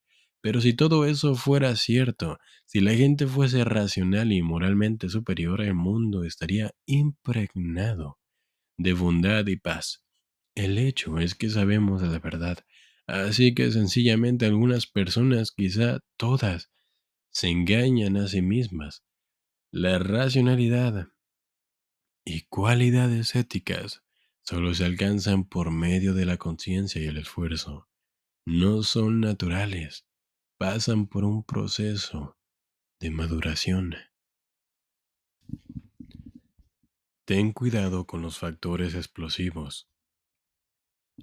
Pero 0.43 0.61
si 0.61 0.73
todo 0.73 1.05
eso 1.05 1.35
fuera 1.35 1.77
cierto, 1.77 2.39
si 2.65 2.81
la 2.81 2.95
gente 2.95 3.27
fuese 3.27 3.65
racional 3.65 4.33
y 4.33 4.41
moralmente 4.41 5.09
superior, 5.09 5.61
el 5.61 5.75
mundo 5.75 6.25
estaría 6.25 6.73
impregnado 6.87 8.19
de 8.79 8.95
bondad 8.95 9.47
y 9.47 9.57
paz. 9.57 10.03
El 10.55 10.79
hecho 10.79 11.19
es 11.19 11.35
que 11.35 11.51
sabemos 11.51 12.03
la 12.03 12.19
verdad, 12.19 12.59
así 13.07 13.55
que 13.55 13.71
sencillamente 13.71 14.47
algunas 14.47 14.87
personas, 14.87 15.53
quizá 15.53 16.01
todas, 16.17 16.71
se 17.31 17.49
engañan 17.49 18.17
a 18.17 18.27
sí 18.27 18.41
mismas. 18.41 19.05
La 19.71 19.99
racionalidad 19.99 21.09
y 22.25 22.43
cualidades 22.43 23.35
éticas 23.35 24.03
solo 24.43 24.75
se 24.75 24.85
alcanzan 24.87 25.45
por 25.45 25.71
medio 25.71 26.15
de 26.15 26.25
la 26.25 26.39
conciencia 26.39 27.01
y 27.03 27.07
el 27.07 27.19
esfuerzo. 27.19 27.89
No 28.47 28.83
son 28.83 29.21
naturales 29.21 30.07
pasan 30.61 31.07
por 31.07 31.25
un 31.25 31.43
proceso 31.43 32.37
de 33.01 33.09
maduración. 33.09 33.95
Ten 37.25 37.55
cuidado 37.55 38.07
con 38.07 38.21
los 38.21 38.39
factores 38.39 38.95
explosivos. 38.95 39.89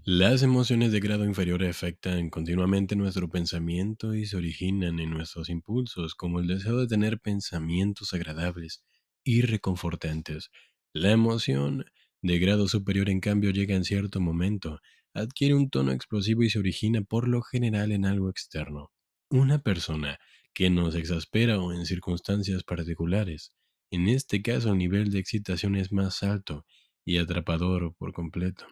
Las 0.06 0.42
emociones 0.42 0.92
de 0.92 1.00
grado 1.02 1.24
inferior 1.24 1.64
afectan 1.64 2.32
continuamente 2.32 2.96
nuestro 2.96 3.30
pensamiento 3.30 4.16
y 4.16 4.26
se 4.26 4.38
originan 4.38 5.00
en 5.00 5.12
nuestros 5.12 5.50
impulsos, 5.50 6.16
como 6.16 6.40
el 6.40 6.48
deseo 6.48 6.78
de 6.78 6.88
tener 6.88 7.20
pensamientos 7.20 8.16
agradables 8.16 8.84
y 9.24 9.44
reconfortantes. 9.44 10.50
La 10.94 11.12
emoción 11.12 11.86
de 12.24 12.40
grado 12.40 12.68
superior, 12.68 13.08
en 13.08 13.20
cambio, 13.20 13.52
llega 13.52 13.76
en 13.76 13.84
cierto 13.84 14.20
momento, 14.20 14.80
adquiere 15.14 15.54
un 15.54 15.70
tono 15.70 15.92
explosivo 15.92 16.42
y 16.42 16.50
se 16.50 16.58
origina 16.58 17.04
por 17.04 17.28
lo 17.28 17.44
general 17.44 17.92
en 17.92 18.04
algo 18.04 18.32
externo. 18.32 18.92
Una 19.30 19.60
persona 19.60 20.20
que 20.54 20.70
nos 20.70 20.96
exaspera 20.96 21.60
o 21.60 21.74
en 21.74 21.86
circunstancias 21.86 22.64
particulares. 22.64 23.54
En 23.92 24.08
este 24.08 24.42
caso 24.42 24.72
el 24.72 24.78
nivel 24.78 25.12
de 25.12 25.20
excitación 25.20 25.76
es 25.76 25.92
más 25.92 26.24
alto 26.24 26.66
y 27.04 27.18
atrapador 27.18 27.94
por 27.96 28.14
completo. 28.14 28.66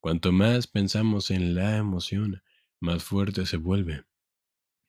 Cuanto 0.00 0.32
más 0.32 0.66
pensamos 0.66 1.30
en 1.30 1.54
la 1.54 1.76
emoción, 1.76 2.42
más 2.80 3.04
fuerte 3.04 3.44
se 3.44 3.58
vuelve, 3.58 4.04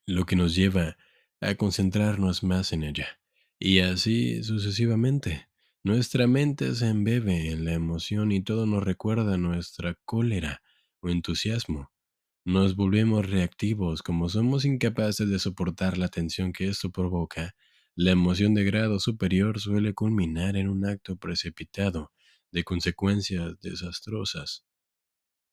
lo 0.05 0.25
que 0.25 0.37
nos 0.37 0.55
lleva 0.55 0.95
a 1.41 1.55
concentrarnos 1.55 2.41
más 2.41 2.71
en 2.71 2.83
ella. 2.83 3.19
Y 3.59 3.79
así 3.79 4.41
sucesivamente. 4.41 5.49
Nuestra 5.83 6.27
mente 6.27 6.75
se 6.75 6.87
embebe 6.87 7.51
en 7.51 7.65
la 7.65 7.73
emoción 7.73 8.31
y 8.31 8.41
todo 8.41 8.65
nos 8.65 8.83
recuerda 8.83 9.35
nuestra 9.35 9.95
cólera 10.05 10.61
o 11.01 11.09
entusiasmo. 11.09 11.91
Nos 12.43 12.75
volvemos 12.75 13.29
reactivos 13.29 14.01
como 14.01 14.27
somos 14.27 14.65
incapaces 14.65 15.29
de 15.29 15.37
soportar 15.37 15.99
la 15.99 16.07
tensión 16.07 16.53
que 16.53 16.69
esto 16.69 16.89
provoca. 16.91 17.53
La 17.93 18.11
emoción 18.11 18.55
de 18.55 18.63
grado 18.63 18.99
superior 18.99 19.59
suele 19.59 19.93
culminar 19.93 20.57
en 20.57 20.67
un 20.67 20.87
acto 20.87 21.17
precipitado 21.17 22.11
de 22.51 22.63
consecuencias 22.63 23.59
desastrosas. 23.61 24.65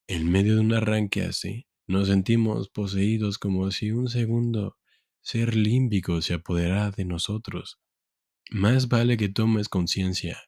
En 0.07 0.31
medio 0.31 0.55
de 0.55 0.61
un 0.61 0.73
arranque 0.73 1.21
así, 1.21 1.67
nos 1.85 2.07
sentimos 2.07 2.69
poseídos 2.69 3.37
como 3.37 3.69
si 3.69 3.91
un 3.91 4.09
segundo 4.09 4.75
ser 5.21 5.55
límbico 5.55 6.23
se 6.23 6.33
apoderara 6.33 6.89
de 6.89 7.05
nosotros. 7.05 7.79
Más 8.49 8.87
vale 8.87 9.15
que 9.15 9.29
tomes 9.29 9.69
conciencia 9.69 10.41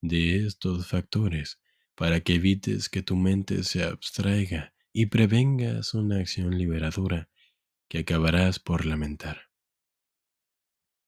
de 0.00 0.44
estos 0.44 0.88
factores 0.88 1.60
para 1.94 2.20
que 2.20 2.34
evites 2.34 2.88
que 2.88 3.02
tu 3.02 3.14
mente 3.14 3.62
se 3.62 3.84
abstraiga 3.84 4.73
y 4.94 5.06
prevengas 5.06 5.92
una 5.92 6.20
acción 6.20 6.56
liberadora 6.56 7.28
que 7.88 7.98
acabarás 7.98 8.60
por 8.60 8.86
lamentar. 8.86 9.50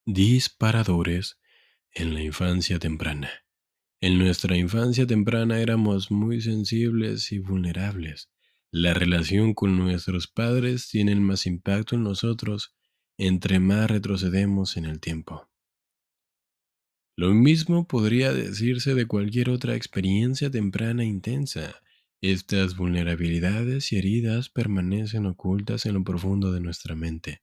Disparadores 0.05 1.39
en 1.93 2.13
la 2.13 2.23
infancia 2.23 2.81
temprana. 2.81 3.31
En 4.01 4.19
nuestra 4.19 4.57
infancia 4.57 5.07
temprana 5.07 5.61
éramos 5.61 6.11
muy 6.11 6.41
sensibles 6.41 7.31
y 7.31 7.39
vulnerables. 7.39 8.29
La 8.73 8.93
relación 8.93 9.55
con 9.55 9.79
nuestros 9.79 10.27
padres 10.27 10.89
tiene 10.89 11.15
más 11.15 11.47
impacto 11.47 11.95
en 11.95 12.03
nosotros 12.03 12.75
entre 13.17 13.61
más 13.61 13.89
retrocedemos 13.89 14.77
en 14.77 14.85
el 14.85 15.01
tiempo. 15.01 15.49
Lo 17.17 17.33
mismo 17.33 17.87
podría 17.87 18.33
decirse 18.33 18.95
de 18.95 19.07
cualquier 19.07 19.49
otra 19.49 19.77
experiencia 19.77 20.51
temprana 20.51 21.05
intensa. 21.05 21.81
Estas 22.23 22.77
vulnerabilidades 22.77 23.93
y 23.93 23.99
heridas 23.99 24.49
permanecen 24.49 25.27
ocultas 25.27 25.85
en 25.85 25.95
lo 25.95 26.05
profundo 26.05 26.51
de 26.51 26.61
nuestra 26.61 26.95
mente. 26.95 27.43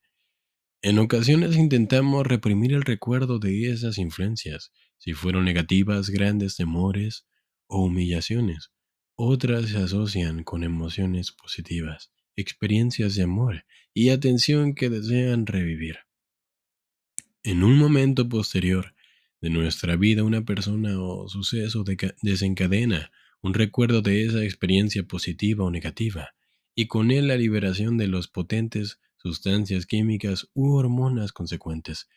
En 0.82 0.98
ocasiones 0.98 1.56
intentamos 1.56 2.26
reprimir 2.26 2.72
el 2.72 2.82
recuerdo 2.82 3.38
de 3.38 3.70
esas 3.70 3.98
influencias, 3.98 4.72
si 4.98 5.14
fueron 5.14 5.44
negativas, 5.44 6.10
grandes 6.10 6.56
temores 6.56 7.26
o 7.66 7.84
humillaciones. 7.84 8.72
Otras 9.14 9.70
se 9.70 9.78
asocian 9.78 10.42
con 10.42 10.64
emociones 10.64 11.30
positivas, 11.30 12.12
experiencias 12.34 13.14
de 13.14 13.22
amor 13.22 13.64
y 13.94 14.10
atención 14.10 14.74
que 14.74 14.90
desean 14.90 15.46
revivir. 15.46 15.98
En 17.44 17.62
un 17.62 17.78
momento 17.78 18.28
posterior 18.28 18.94
de 19.40 19.50
nuestra 19.50 19.94
vida, 19.94 20.24
una 20.24 20.44
persona 20.44 21.00
o 21.00 21.28
suceso 21.28 21.84
desencadena 22.22 23.12
un 23.44 23.52
recuerdo 23.52 24.00
de 24.00 24.24
esa 24.24 24.42
experiencia 24.42 25.02
positiva 25.02 25.64
o 25.64 25.70
negativa, 25.70 26.30
y 26.74 26.86
con 26.86 27.10
él 27.10 27.28
la 27.28 27.36
liberación 27.36 27.98
de 27.98 28.08
las 28.08 28.26
potentes 28.26 28.98
sustancias 29.18 29.84
químicas 29.84 30.48
u 30.54 30.72
hormonas 30.72 31.30
consecuentes. 31.32 32.08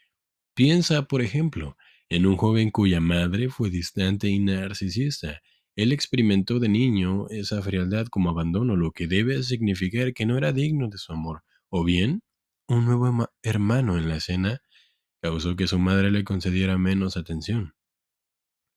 Piensa, 0.54 1.02
por 1.04 1.22
ejemplo, 1.22 1.76
en 2.08 2.26
un 2.28 2.38
joven 2.38 2.72
cuya 2.72 3.02
madre 3.02 3.50
fue 3.50 3.70
distante 3.70 4.30
y 4.30 4.40
narcisista. 4.40 5.42
Él 5.76 5.92
experimentó 5.92 6.60
de 6.60 6.70
niño 6.70 7.28
esa 7.28 7.62
frialdad 7.62 8.08
como 8.08 8.30
abandono, 8.30 8.78
lo 8.78 8.92
que 8.92 9.08
debe 9.08 9.44
significar 9.44 10.14
que 10.14 10.26
no 10.26 10.38
era 10.38 10.54
digno 10.54 10.88
de 10.88 10.98
su 10.98 11.12
amor. 11.12 11.44
O 11.68 11.84
bien, 11.84 12.22
un 12.70 12.86
nuevo 12.86 13.30
hermano 13.44 13.98
en 13.98 14.08
la 14.08 14.16
escena 14.16 14.62
causó 15.22 15.58
que 15.58 15.68
su 15.68 15.78
madre 15.78 16.10
le 16.10 16.24
concediera 16.24 16.78
menos 16.78 17.18
atención 17.18 17.77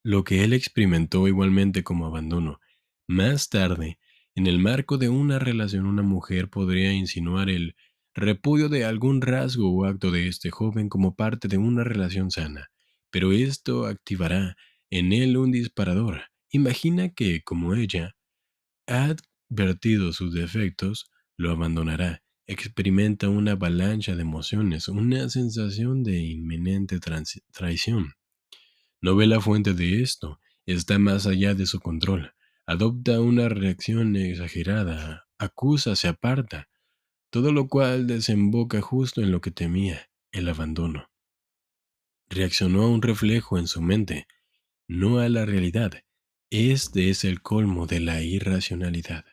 lo 0.02 0.24
que 0.24 0.44
él 0.44 0.52
experimentó 0.52 1.28
igualmente 1.28 1.82
como 1.84 2.06
abandono. 2.06 2.60
Más 3.06 3.48
tarde, 3.48 3.98
en 4.34 4.46
el 4.46 4.58
marco 4.58 4.98
de 4.98 5.08
una 5.08 5.38
relación, 5.38 5.86
una 5.86 6.02
mujer 6.02 6.48
podría 6.48 6.92
insinuar 6.92 7.50
el 7.50 7.74
repudio 8.14 8.68
de 8.68 8.84
algún 8.84 9.20
rasgo 9.20 9.70
o 9.72 9.84
acto 9.84 10.10
de 10.10 10.28
este 10.28 10.50
joven 10.50 10.88
como 10.88 11.14
parte 11.14 11.48
de 11.48 11.58
una 11.58 11.84
relación 11.84 12.30
sana, 12.30 12.70
pero 13.10 13.32
esto 13.32 13.86
activará 13.86 14.56
en 14.90 15.12
él 15.12 15.36
un 15.36 15.52
disparador. 15.52 16.22
Imagina 16.50 17.10
que, 17.10 17.42
como 17.42 17.74
ella, 17.74 18.16
ha 18.86 19.14
advertido 19.50 20.12
sus 20.12 20.34
defectos, 20.34 21.10
lo 21.36 21.50
abandonará. 21.50 22.22
Experimenta 22.46 23.28
una 23.28 23.52
avalancha 23.52 24.16
de 24.16 24.22
emociones, 24.22 24.88
una 24.88 25.28
sensación 25.28 26.02
de 26.02 26.20
inminente 26.20 26.98
traición. 27.52 28.14
No 29.02 29.16
ve 29.16 29.26
la 29.26 29.40
fuente 29.40 29.74
de 29.74 30.02
esto, 30.02 30.40
está 30.66 30.98
más 30.98 31.26
allá 31.26 31.54
de 31.54 31.66
su 31.66 31.80
control. 31.80 32.34
Adopta 32.66 33.20
una 33.20 33.48
reacción 33.48 34.14
exagerada, 34.16 35.26
acusa, 35.38 35.96
se 35.96 36.08
aparta, 36.08 36.68
todo 37.30 37.52
lo 37.52 37.68
cual 37.68 38.06
desemboca 38.06 38.80
justo 38.80 39.22
en 39.22 39.32
lo 39.32 39.40
que 39.40 39.50
temía, 39.50 40.10
el 40.32 40.48
abandono. 40.48 41.10
Reaccionó 42.28 42.82
a 42.82 42.88
un 42.88 43.02
reflejo 43.02 43.58
en 43.58 43.66
su 43.66 43.80
mente, 43.80 44.26
no 44.86 45.18
a 45.18 45.28
la 45.28 45.46
realidad. 45.46 45.92
Este 46.50 47.10
es 47.10 47.24
el 47.24 47.42
colmo 47.42 47.86
de 47.86 48.00
la 48.00 48.22
irracionalidad. 48.22 49.24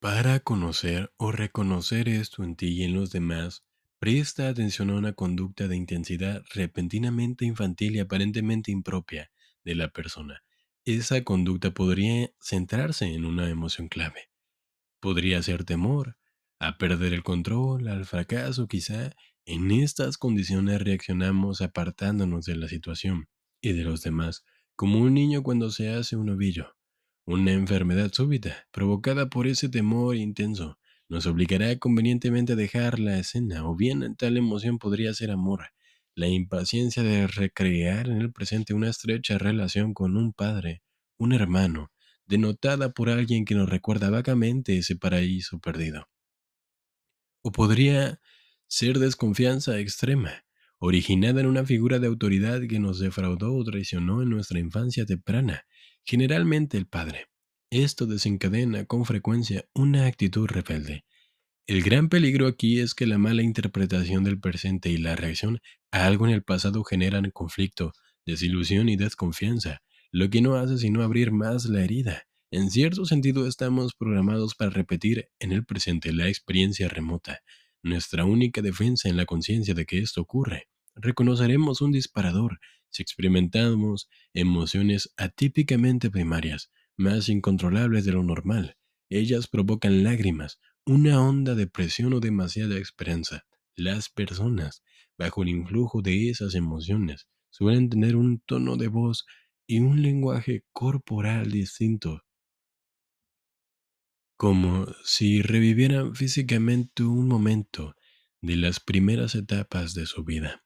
Para 0.00 0.40
conocer 0.40 1.12
o 1.16 1.32
reconocer 1.32 2.08
esto 2.08 2.44
en 2.44 2.54
ti 2.56 2.68
y 2.68 2.82
en 2.84 2.94
los 2.94 3.10
demás, 3.10 3.64
presta 3.98 4.48
atención 4.48 4.90
a 4.90 4.94
una 4.94 5.12
conducta 5.12 5.68
de 5.68 5.76
intensidad 5.76 6.42
repentinamente 6.54 7.44
infantil 7.44 7.96
y 7.96 8.00
aparentemente 8.00 8.70
impropia 8.70 9.30
de 9.64 9.74
la 9.74 9.88
persona. 9.88 10.42
Esa 10.84 11.24
conducta 11.24 11.72
podría 11.72 12.30
centrarse 12.40 13.06
en 13.06 13.24
una 13.24 13.50
emoción 13.50 13.88
clave. 13.88 14.30
Podría 15.00 15.42
ser 15.42 15.64
temor, 15.64 16.16
a 16.58 16.78
perder 16.78 17.12
el 17.12 17.22
control, 17.22 17.88
al 17.88 18.06
fracaso 18.06 18.68
quizá. 18.68 19.14
En 19.44 19.70
estas 19.70 20.18
condiciones 20.18 20.82
reaccionamos 20.82 21.60
apartándonos 21.60 22.44
de 22.46 22.56
la 22.56 22.68
situación 22.68 23.28
y 23.60 23.72
de 23.72 23.84
los 23.84 24.02
demás, 24.02 24.44
como 24.74 25.00
un 25.00 25.14
niño 25.14 25.42
cuando 25.42 25.70
se 25.70 25.90
hace 25.90 26.16
un 26.16 26.30
ovillo. 26.30 26.76
Una 27.24 27.52
enfermedad 27.52 28.12
súbita, 28.12 28.68
provocada 28.70 29.28
por 29.28 29.46
ese 29.46 29.68
temor 29.68 30.16
intenso, 30.16 30.78
nos 31.08 31.26
obligará 31.26 31.76
convenientemente 31.78 32.54
a 32.54 32.56
dejar 32.56 32.98
la 32.98 33.18
escena, 33.18 33.68
o 33.68 33.76
bien 33.76 34.16
tal 34.16 34.36
emoción 34.36 34.78
podría 34.78 35.14
ser 35.14 35.30
amor, 35.30 35.66
la 36.14 36.28
impaciencia 36.28 37.02
de 37.02 37.26
recrear 37.26 38.08
en 38.08 38.18
el 38.18 38.32
presente 38.32 38.74
una 38.74 38.88
estrecha 38.88 39.38
relación 39.38 39.94
con 39.94 40.16
un 40.16 40.32
padre, 40.32 40.82
un 41.18 41.32
hermano, 41.32 41.92
denotada 42.26 42.92
por 42.92 43.08
alguien 43.08 43.44
que 43.44 43.54
nos 43.54 43.68
recuerda 43.68 44.10
vagamente 44.10 44.78
ese 44.78 44.96
paraíso 44.96 45.60
perdido. 45.60 46.08
O 47.42 47.52
podría 47.52 48.20
ser 48.66 48.98
desconfianza 48.98 49.78
extrema, 49.78 50.44
originada 50.78 51.40
en 51.40 51.46
una 51.46 51.64
figura 51.64 51.98
de 51.98 52.08
autoridad 52.08 52.62
que 52.68 52.80
nos 52.80 52.98
defraudó 52.98 53.54
o 53.54 53.64
traicionó 53.64 54.22
en 54.22 54.30
nuestra 54.30 54.58
infancia 54.58 55.06
temprana, 55.06 55.66
generalmente 56.04 56.76
el 56.76 56.86
padre. 56.86 57.26
Esto 57.70 58.06
desencadena 58.06 58.84
con 58.84 59.04
frecuencia 59.04 59.64
una 59.74 60.06
actitud 60.06 60.46
rebelde. 60.46 61.04
El 61.66 61.82
gran 61.82 62.08
peligro 62.08 62.46
aquí 62.46 62.78
es 62.78 62.94
que 62.94 63.06
la 63.06 63.18
mala 63.18 63.42
interpretación 63.42 64.22
del 64.22 64.38
presente 64.38 64.88
y 64.88 64.98
la 64.98 65.16
reacción 65.16 65.58
a 65.90 66.06
algo 66.06 66.28
en 66.28 66.32
el 66.32 66.44
pasado 66.44 66.84
generan 66.84 67.28
conflicto, 67.32 67.92
desilusión 68.24 68.88
y 68.88 68.94
desconfianza, 68.94 69.82
lo 70.12 70.30
que 70.30 70.42
no 70.42 70.54
hace 70.54 70.78
sino 70.78 71.02
abrir 71.02 71.32
más 71.32 71.64
la 71.64 71.82
herida. 71.82 72.28
En 72.52 72.70
cierto 72.70 73.04
sentido 73.04 73.48
estamos 73.48 73.94
programados 73.94 74.54
para 74.54 74.70
repetir 74.70 75.28
en 75.40 75.50
el 75.50 75.64
presente 75.64 76.12
la 76.12 76.28
experiencia 76.28 76.88
remota, 76.88 77.40
nuestra 77.82 78.24
única 78.24 78.62
defensa 78.62 79.08
en 79.08 79.16
la 79.16 79.26
conciencia 79.26 79.74
de 79.74 79.86
que 79.86 79.98
esto 79.98 80.20
ocurre. 80.20 80.68
Reconoceremos 80.94 81.80
un 81.80 81.90
disparador 81.90 82.60
si 82.90 83.02
experimentamos 83.02 84.08
emociones 84.34 85.12
atípicamente 85.16 86.10
primarias, 86.10 86.70
más 86.96 87.28
incontrolables 87.28 88.04
de 88.04 88.12
lo 88.12 88.22
normal. 88.22 88.76
Ellas 89.08 89.46
provocan 89.46 90.02
lágrimas, 90.02 90.58
una 90.84 91.20
honda 91.20 91.54
de 91.54 91.66
presión 91.66 92.12
o 92.12 92.20
demasiada 92.20 92.78
esperanza. 92.78 93.44
Las 93.74 94.08
personas, 94.08 94.82
bajo 95.18 95.42
el 95.42 95.50
influjo 95.50 96.02
de 96.02 96.30
esas 96.30 96.54
emociones, 96.54 97.28
suelen 97.50 97.88
tener 97.88 98.16
un 98.16 98.40
tono 98.40 98.76
de 98.76 98.88
voz 98.88 99.26
y 99.66 99.80
un 99.80 100.02
lenguaje 100.02 100.64
corporal 100.72 101.50
distinto 101.50 102.22
como 104.36 104.86
si 105.02 105.40
revivieran 105.40 106.14
físicamente 106.14 107.02
un 107.02 107.26
momento 107.26 107.96
de 108.42 108.56
las 108.56 108.80
primeras 108.80 109.34
etapas 109.34 109.94
de 109.94 110.04
su 110.06 110.24
vida. 110.24 110.62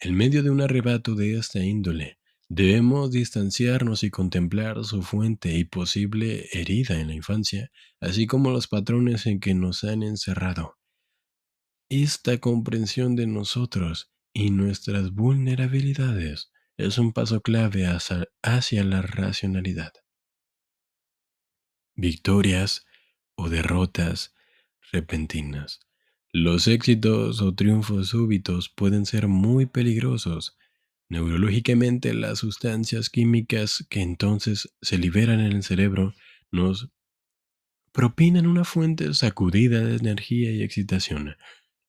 En 0.00 0.14
medio 0.14 0.42
de 0.42 0.50
un 0.50 0.60
arrebato 0.60 1.14
de 1.14 1.38
esta 1.38 1.64
índole, 1.64 2.17
debemos 2.48 3.10
distanciarnos 3.10 4.02
y 4.02 4.10
contemplar 4.10 4.84
su 4.84 5.02
fuente 5.02 5.56
y 5.56 5.64
posible 5.64 6.48
herida 6.52 7.00
en 7.00 7.08
la 7.08 7.14
infancia, 7.14 7.70
así 8.00 8.26
como 8.26 8.50
los 8.50 8.68
patrones 8.68 9.26
en 9.26 9.40
que 9.40 9.54
nos 9.54 9.84
han 9.84 10.02
encerrado. 10.02 10.78
Esta 11.90 12.38
comprensión 12.38 13.16
de 13.16 13.26
nosotros 13.26 14.10
y 14.32 14.50
nuestras 14.50 15.12
vulnerabilidades 15.12 16.50
es 16.76 16.98
un 16.98 17.12
paso 17.12 17.40
clave 17.40 17.86
hacia, 17.86 18.84
la 18.84 19.02
racionalidad. 19.02 19.92
Victorias 21.96 22.86
o 23.34 23.48
derrotas 23.48 24.34
repentinas. 24.92 25.80
Los 26.30 26.68
éxitos 26.68 27.42
o 27.42 27.54
triunfos 27.54 28.08
súbitos 28.08 28.68
pueden 28.68 29.06
ser 29.06 29.26
muy 29.26 29.66
peligrosos. 29.66 30.56
Neurológicamente, 31.08 32.12
las 32.12 32.40
sustancias 32.40 33.08
químicas 33.08 33.86
que 33.88 34.02
entonces 34.02 34.74
se 34.82 34.98
liberan 34.98 35.40
en 35.40 35.52
el 35.52 35.62
cerebro 35.62 36.14
nos 36.50 36.90
propinan 37.92 38.46
una 38.46 38.64
fuente 38.64 39.12
sacudida 39.14 39.82
de 39.82 39.96
energía 39.96 40.52
y 40.52 40.62
excitación, 40.62 41.36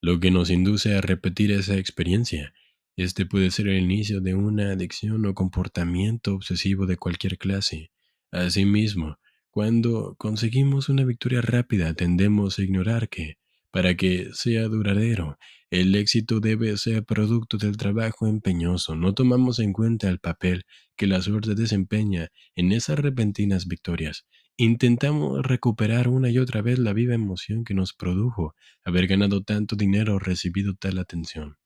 lo 0.01 0.19
que 0.19 0.31
nos 0.31 0.49
induce 0.49 0.95
a 0.95 1.01
repetir 1.01 1.51
esa 1.51 1.77
experiencia. 1.77 2.53
Este 2.95 3.25
puede 3.25 3.51
ser 3.51 3.67
el 3.67 3.81
inicio 3.81 4.21
de 4.21 4.35
una 4.35 4.71
adicción 4.71 5.25
o 5.25 5.33
comportamiento 5.33 6.33
obsesivo 6.33 6.85
de 6.85 6.97
cualquier 6.97 7.37
clase. 7.37 7.91
Asimismo, 8.31 9.19
cuando 9.51 10.15
conseguimos 10.17 10.89
una 10.89 11.03
victoria 11.03 11.41
rápida 11.41 11.93
tendemos 11.93 12.59
a 12.59 12.63
ignorar 12.63 13.09
que, 13.09 13.37
para 13.71 13.95
que 13.95 14.29
sea 14.33 14.63
duradero, 14.67 15.37
el 15.69 15.93
éxito 15.95 16.39
debe 16.39 16.75
ser 16.77 17.03
producto 17.03 17.57
del 17.57 17.77
trabajo 17.77 18.27
empeñoso. 18.27 18.95
No 18.95 19.13
tomamos 19.13 19.59
en 19.59 19.71
cuenta 19.73 20.09
el 20.09 20.19
papel 20.19 20.65
que 20.95 21.05
la 21.05 21.21
suerte 21.21 21.53
desempeña 21.53 22.29
en 22.55 22.71
esas 22.71 22.97
repentinas 22.97 23.67
victorias. 23.67 24.25
Intentamos 24.57 25.45
recuperar 25.45 26.07
una 26.07 26.29
y 26.29 26.39
otra 26.39 26.61
vez 26.61 26.79
la 26.79 26.93
viva 26.93 27.13
emoción 27.13 27.63
que 27.63 27.75
nos 27.75 27.93
produjo 27.93 28.55
haber 28.83 29.07
ganado 29.07 29.43
tanto 29.43 29.75
dinero 29.75 30.15
o 30.15 30.19
recibido 30.19 30.73
tal 30.73 30.97
atención. 30.97 31.57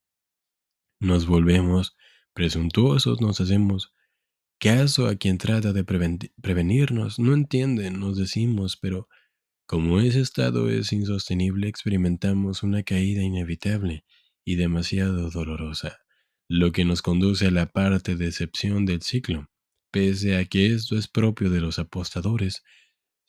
Nos 1.00 1.26
volvemos 1.26 1.96
presuntuosos, 2.34 3.22
nos 3.22 3.40
hacemos 3.40 3.94
caso 4.60 5.08
a 5.08 5.16
quien 5.16 5.38
trata 5.38 5.74
de 5.74 5.84
prevenirnos. 5.84 7.20
No 7.20 7.34
entienden, 7.34 8.00
nos 8.00 8.18
decimos, 8.18 8.78
pero 8.78 9.08
como 9.66 10.00
ese 10.00 10.22
estado 10.22 10.70
es 10.70 10.92
insostenible, 10.94 11.68
experimentamos 11.68 12.64
una 12.64 12.84
caída 12.84 13.22
inevitable 13.22 14.04
y 14.46 14.56
demasiado 14.56 15.30
dolorosa, 15.30 16.00
lo 16.50 16.72
que 16.72 16.86
nos 16.86 17.02
conduce 17.02 17.48
a 17.48 17.52
la 17.52 17.68
parte 17.68 18.16
de 18.16 18.28
excepción 18.28 18.86
del 18.86 19.02
ciclo. 19.02 19.50
Pese 19.92 20.38
a 20.38 20.46
que 20.46 20.74
esto 20.74 20.98
es 20.98 21.08
propio 21.08 21.50
de 21.50 21.62
los 21.62 21.80
apostadores, 21.80 22.64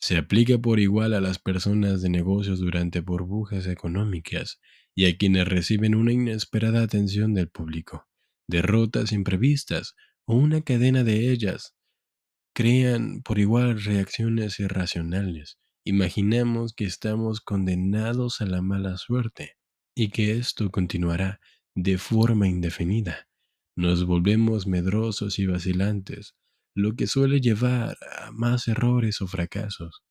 se 0.01 0.17
aplica 0.17 0.59
por 0.59 0.81
igual 0.81 1.15
a 1.15 1.21
las 1.21 1.39
personas 1.39 2.03
de 2.03 2.11
negocios 2.11 2.59
durante 2.59 3.01
burbujas 3.01 3.67
económicas 3.67 4.61
y 4.95 5.07
a 5.07 5.17
quienes 5.17 5.49
reciben 5.49 5.95
una 5.95 6.13
inesperada 6.13 6.83
atención 6.83 7.33
del 7.35 7.49
público, 7.49 8.07
derrotas 8.49 9.13
imprevistas, 9.13 9.95
o 10.27 10.37
una 10.37 10.63
cadena 10.63 11.05
de 11.05 11.31
ellas 11.31 11.75
crean 12.55 13.23
por 13.23 13.39
igual 13.39 13.83
reacciones 13.83 14.61
irracionales. 14.61 15.59
Imaginamos 15.87 16.73
que 16.73 16.85
estamos 16.85 17.43
condenados 17.43 18.41
a 18.41 18.47
la 18.47 18.63
mala 18.63 18.97
suerte 18.97 19.59
y 19.95 20.09
que 20.09 20.33
esto 20.39 20.71
continuará 20.71 21.41
de 21.75 21.99
forma 21.99 22.49
indefinida. 22.49 23.29
Nos 23.77 24.07
volvemos 24.07 24.67
medrosos 24.67 25.39
y 25.39 25.47
vacilantes, 25.47 26.37
lo 26.75 26.97
que 26.97 27.07
suele 27.07 27.41
llevar 27.41 27.99
a 28.19 28.31
más 28.31 28.67
errores 28.67 29.21
o 29.21 29.27
fracasos. 29.27 30.03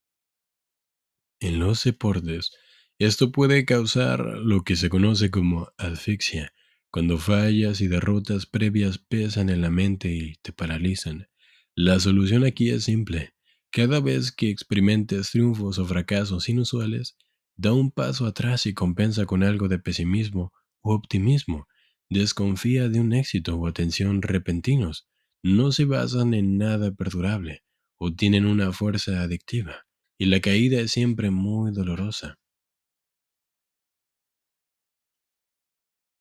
En 1.40 1.58
los 1.58 1.82
deportes, 1.82 2.52
esto 3.00 3.32
puede 3.32 3.64
causar 3.64 4.20
lo 4.20 4.62
que 4.62 4.76
se 4.76 4.88
conoce 4.88 5.32
como 5.32 5.72
asfixia, 5.76 6.52
cuando 6.92 7.18
fallas 7.18 7.80
y 7.80 7.88
derrotas 7.88 8.46
previas 8.46 8.98
pesan 8.98 9.48
en 9.48 9.60
la 9.60 9.70
mente 9.70 10.12
y 10.12 10.36
te 10.36 10.52
paralizan, 10.52 11.28
la 11.74 11.98
solución 11.98 12.44
aquí 12.44 12.70
es 12.70 12.84
simple. 12.84 13.34
Cada 13.74 13.98
vez 13.98 14.30
que 14.30 14.50
experimentes 14.50 15.32
triunfos 15.32 15.80
o 15.80 15.84
fracasos 15.84 16.48
inusuales, 16.48 17.16
da 17.56 17.72
un 17.72 17.90
paso 17.90 18.24
atrás 18.24 18.66
y 18.66 18.72
compensa 18.72 19.26
con 19.26 19.42
algo 19.42 19.66
de 19.66 19.80
pesimismo 19.80 20.52
u 20.80 20.92
optimismo. 20.92 21.66
desconfía 22.08 22.88
de 22.88 23.00
un 23.00 23.12
éxito 23.12 23.56
o 23.56 23.66
atención 23.66 24.22
repentinos, 24.22 25.08
no 25.42 25.72
se 25.72 25.86
basan 25.86 26.34
en 26.34 26.56
nada 26.56 26.92
perdurable 26.92 27.64
o 27.98 28.14
tienen 28.14 28.46
una 28.46 28.70
fuerza 28.70 29.22
adictiva, 29.22 29.88
y 30.20 30.26
la 30.26 30.38
caída 30.38 30.78
es 30.78 30.92
siempre 30.92 31.32
muy 31.32 31.72
dolorosa. 31.72 32.38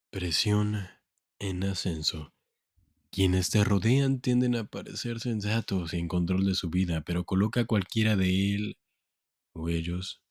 Presión 0.09 0.87
en 1.37 1.63
ascenso. 1.65 2.32
Quienes 3.13 3.52
te 3.52 3.63
rodean 3.63 4.21
tienden 4.21 4.56
a 4.56 4.63
parecer 4.63 5.19
sensatos 5.19 5.93
y 5.93 5.97
en 5.97 6.08
control 6.08 6.45
de 6.45 6.56
su 6.56 6.71
vida, 6.71 7.02
pero 7.02 7.26
coloca 7.26 7.65
cualquiera 7.65 8.15
de 8.15 8.56
él 8.56 8.78
o 9.54 9.69
ellos 9.69 10.23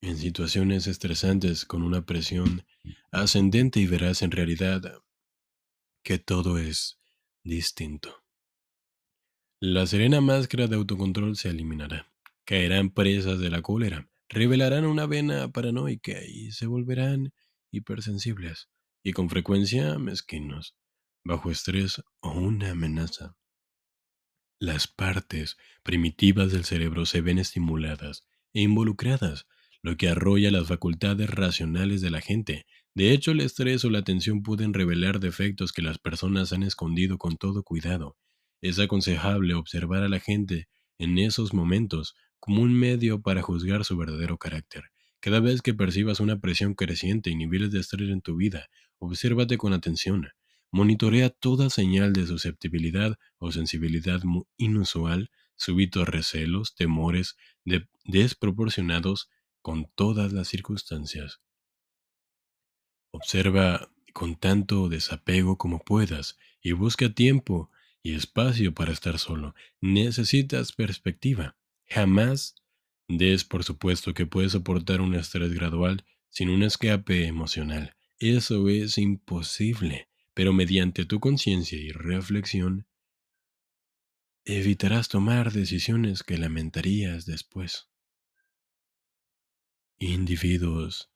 en 0.00 0.16
situaciones 0.16 0.86
estresantes 0.86 1.66
con 1.66 1.82
una 1.82 2.06
presión 2.06 2.64
ascendente 3.10 3.80
y 3.80 3.86
verás 3.86 4.22
en 4.22 4.30
realidad 4.30 4.80
que 6.02 6.18
todo 6.18 6.56
es 6.56 6.98
distinto. 7.44 8.24
La 9.60 9.86
serena 9.86 10.22
máscara 10.22 10.68
de 10.68 10.76
autocontrol 10.76 11.36
se 11.36 11.50
eliminará. 11.50 12.10
Caerán 12.46 12.88
presas 12.88 13.40
de 13.40 13.50
la 13.50 13.60
cólera, 13.60 14.08
revelarán 14.30 14.86
una 14.86 15.04
vena 15.04 15.52
paranoica 15.52 16.24
y 16.26 16.50
se 16.52 16.64
volverán 16.64 17.34
hipersensibles 17.70 18.70
y 19.02 19.12
con 19.12 19.28
frecuencia 19.28 19.98
mezquinos, 19.98 20.74
bajo 21.26 21.50
estrés 21.50 22.02
o 22.20 22.30
una 22.30 22.70
amenaza. 22.70 23.36
Las 24.58 24.86
partes 24.86 25.56
primitivas 25.82 26.52
del 26.52 26.64
cerebro 26.64 27.04
se 27.04 27.20
ven 27.20 27.38
estimuladas 27.38 28.26
e 28.54 28.62
involucradas, 28.62 29.46
lo 29.82 29.96
que 29.96 30.08
arrolla 30.08 30.50
las 30.50 30.68
facultades 30.68 31.28
racionales 31.28 32.00
de 32.00 32.10
la 32.10 32.20
gente. 32.20 32.64
De 32.94 33.12
hecho, 33.12 33.32
el 33.32 33.40
estrés 33.40 33.84
o 33.84 33.90
la 33.90 34.02
tensión 34.02 34.42
pueden 34.42 34.72
revelar 34.72 35.20
defectos 35.20 35.72
que 35.72 35.82
las 35.82 35.98
personas 35.98 36.52
han 36.52 36.62
escondido 36.62 37.18
con 37.18 37.36
todo 37.36 37.62
cuidado. 37.62 38.16
Es 38.62 38.78
aconsejable 38.78 39.54
observar 39.54 40.02
a 40.02 40.08
la 40.08 40.20
gente 40.20 40.68
en 40.98 41.18
esos 41.18 41.52
momentos 41.52 42.14
como 42.38 42.62
un 42.62 42.72
medio 42.72 43.20
para 43.20 43.42
juzgar 43.42 43.84
su 43.84 43.96
verdadero 43.96 44.38
carácter. 44.38 44.84
Cada 45.20 45.40
vez 45.40 45.60
que 45.60 45.74
percibas 45.74 46.20
una 46.20 46.40
presión 46.40 46.74
creciente 46.74 47.30
y 47.30 47.34
niveles 47.34 47.72
de 47.72 47.80
estrés 47.80 48.10
en 48.10 48.22
tu 48.22 48.36
vida, 48.36 48.68
obsérvate 48.98 49.58
con 49.58 49.72
atención. 49.72 50.28
Monitorea 50.70 51.30
toda 51.30 51.70
señal 51.70 52.12
de 52.12 52.26
susceptibilidad 52.26 53.18
o 53.38 53.52
sensibilidad 53.52 54.20
inusual, 54.56 55.30
súbitos 55.56 56.08
recelos, 56.08 56.74
temores 56.74 57.36
desproporcionados 58.04 59.30
con 59.62 59.90
todas 59.94 60.32
las 60.32 60.48
circunstancias. 60.48 61.40
Observa 63.10 63.90
con 64.12 64.36
tanto 64.36 64.88
desapego 64.88 65.58
como 65.58 65.78
puedas 65.78 66.38
y 66.62 66.72
busca 66.72 67.12
tiempo 67.12 67.70
y 68.02 68.14
espacio 68.14 68.74
para 68.74 68.92
estar 68.92 69.18
solo. 69.18 69.54
Necesitas 69.80 70.72
perspectiva. 70.72 71.56
Jamás 71.86 72.54
des 73.08 73.44
por 73.44 73.64
supuesto 73.64 74.14
que 74.14 74.26
puedes 74.26 74.52
soportar 74.52 75.00
un 75.00 75.14
estrés 75.14 75.52
gradual 75.52 76.04
sin 76.28 76.50
un 76.50 76.62
escape 76.62 77.26
emocional. 77.26 77.96
Eso 78.18 78.68
es 78.68 78.98
imposible, 78.98 80.05
pero 80.36 80.52
mediante 80.52 81.06
tu 81.06 81.18
conciencia 81.18 81.78
y 81.78 81.92
reflexión, 81.92 82.86
evitarás 84.44 85.08
tomar 85.08 85.50
decisiones 85.50 86.22
que 86.22 86.36
lamentarías 86.36 87.24
después. 87.24 87.88
Individuos 89.98 91.10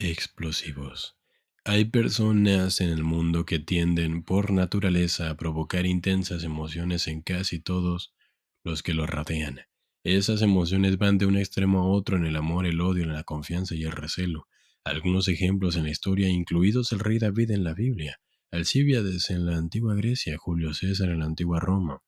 explosivos. 0.00 1.16
Hay 1.64 1.84
personas 1.84 2.80
en 2.80 2.88
el 2.88 3.04
mundo 3.04 3.46
que 3.46 3.60
tienden 3.60 4.24
por 4.24 4.50
naturaleza 4.50 5.30
a 5.30 5.36
provocar 5.36 5.86
intensas 5.86 6.42
emociones 6.42 7.06
en 7.06 7.22
casi 7.22 7.60
todos 7.60 8.16
los 8.64 8.82
que 8.82 8.94
los 8.94 9.08
rodean. 9.08 9.60
Esas 10.02 10.42
emociones 10.42 10.98
van 10.98 11.18
de 11.18 11.26
un 11.26 11.36
extremo 11.36 11.82
a 11.82 11.88
otro 11.88 12.16
en 12.16 12.26
el 12.26 12.34
amor, 12.34 12.66
el 12.66 12.80
odio, 12.80 13.04
en 13.04 13.12
la 13.12 13.22
confianza 13.22 13.76
y 13.76 13.84
el 13.84 13.92
recelo. 13.92 14.48
Algunos 14.82 15.28
ejemplos 15.28 15.76
en 15.76 15.84
la 15.84 15.90
historia, 15.90 16.28
incluidos 16.28 16.90
el 16.90 16.98
rey 16.98 17.20
David 17.20 17.52
en 17.52 17.62
la 17.62 17.72
Biblia, 17.72 18.18
Alcíbiades 18.56 19.28
en 19.28 19.44
la 19.44 19.58
antigua 19.58 19.94
Grecia, 19.94 20.38
Julio 20.38 20.72
César 20.72 21.10
en 21.10 21.18
la 21.18 21.26
antigua 21.26 21.60
Roma, 21.60 22.02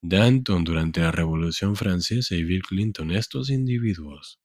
Danton 0.00 0.64
durante 0.64 1.02
la 1.02 1.12
Revolución 1.12 1.76
Francesa 1.76 2.34
y 2.34 2.42
Bill 2.42 2.62
Clinton, 2.62 3.10
estos 3.10 3.50
individuos 3.50 4.40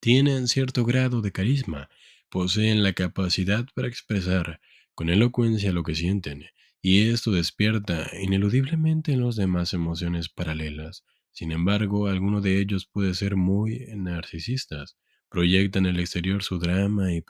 tienen 0.00 0.48
cierto 0.48 0.84
grado 0.84 1.20
de 1.20 1.30
carisma, 1.30 1.88
poseen 2.28 2.82
la 2.82 2.94
capacidad 2.94 3.64
para 3.76 3.86
expresar 3.86 4.60
con 4.96 5.08
elocuencia 5.08 5.72
lo 5.72 5.84
que 5.84 5.94
sienten, 5.94 6.46
y 6.80 7.08
esto 7.10 7.30
despierta 7.30 8.10
ineludiblemente 8.20 9.12
en 9.12 9.20
los 9.20 9.36
demás 9.36 9.72
emociones 9.72 10.28
paralelas. 10.28 11.04
Sin 11.30 11.52
embargo, 11.52 12.08
alguno 12.08 12.40
de 12.40 12.58
ellos 12.58 12.86
puede 12.86 13.14
ser 13.14 13.36
muy 13.36 13.86
narcisistas, 13.94 14.96
proyectan 15.28 15.86
el 15.86 16.00
exterior 16.00 16.42
su 16.42 16.58
drama 16.58 17.12
y 17.14 17.20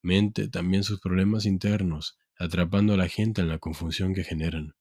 probablemente 0.00 0.48
también 0.48 0.82
sus 0.82 1.00
problemas 1.00 1.44
internos, 1.44 2.16
atrapando 2.38 2.94
a 2.94 2.96
la 2.96 3.08
gente 3.08 3.40
en 3.40 3.48
la 3.48 3.58
confusión 3.58 4.14
que 4.14 4.24
generan. 4.24 4.74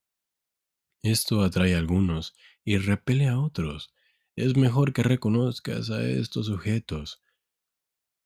Esto 1.03 1.41
atrae 1.41 1.75
a 1.75 1.79
algunos 1.79 2.34
y 2.63 2.77
repele 2.77 3.27
a 3.27 3.39
otros. 3.39 3.93
Es 4.36 4.55
mejor 4.55 4.93
que 4.93 5.03
reconozcas 5.03 5.89
a 5.89 6.08
estos 6.08 6.45
sujetos, 6.47 7.21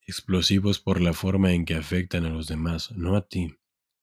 explosivos 0.05 0.79
por 0.79 1.01
la 1.01 1.13
forma 1.13 1.53
en 1.53 1.65
que 1.65 1.75
afectan 1.75 2.25
a 2.25 2.29
los 2.29 2.47
demás, 2.47 2.91
no 2.91 3.15
a 3.15 3.27
ti. 3.27 3.55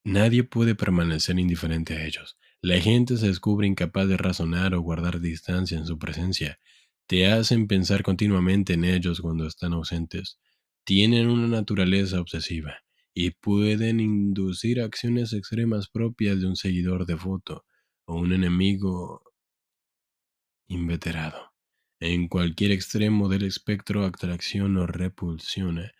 Nadie 0.03 0.43
puede 0.43 0.75
permanecer 0.75 1.37
indiferente 1.39 1.95
a 1.95 2.05
ellos. 2.05 2.37
La 2.61 2.79
gente 2.79 3.17
se 3.17 3.27
descubre 3.27 3.67
incapaz 3.67 4.07
de 4.07 4.17
razonar 4.17 4.73
o 4.73 4.81
guardar 4.81 5.19
distancia 5.19 5.77
en 5.77 5.85
su 5.85 5.97
presencia, 5.97 6.59
te 7.07 7.27
hacen 7.27 7.67
pensar 7.67 8.03
continuamente 8.03 8.73
en 8.73 8.85
ellos 8.85 9.19
cuando 9.21 9.45
están 9.45 9.73
ausentes. 9.73 10.39
Tienen 10.83 11.27
una 11.27 11.47
naturaleza 11.47 12.19
obsesiva 12.19 12.83
y 13.13 13.31
pueden 13.31 13.99
inducir 13.99 14.81
acciones 14.81 15.33
extremas 15.33 15.89
propias 15.89 16.39
de 16.41 16.47
un 16.47 16.55
seguidor 16.55 17.05
devoto 17.05 17.65
o 18.05 18.15
un 18.15 18.33
enemigo 18.33 19.23
inveterado. 20.67 21.51
En 21.99 22.27
cualquier 22.27 22.71
extremo 22.71 23.29
del 23.29 23.43
espectro 23.43 24.05
atracción 24.05 24.75
o 24.77 24.87
repulsión, 24.87 25.91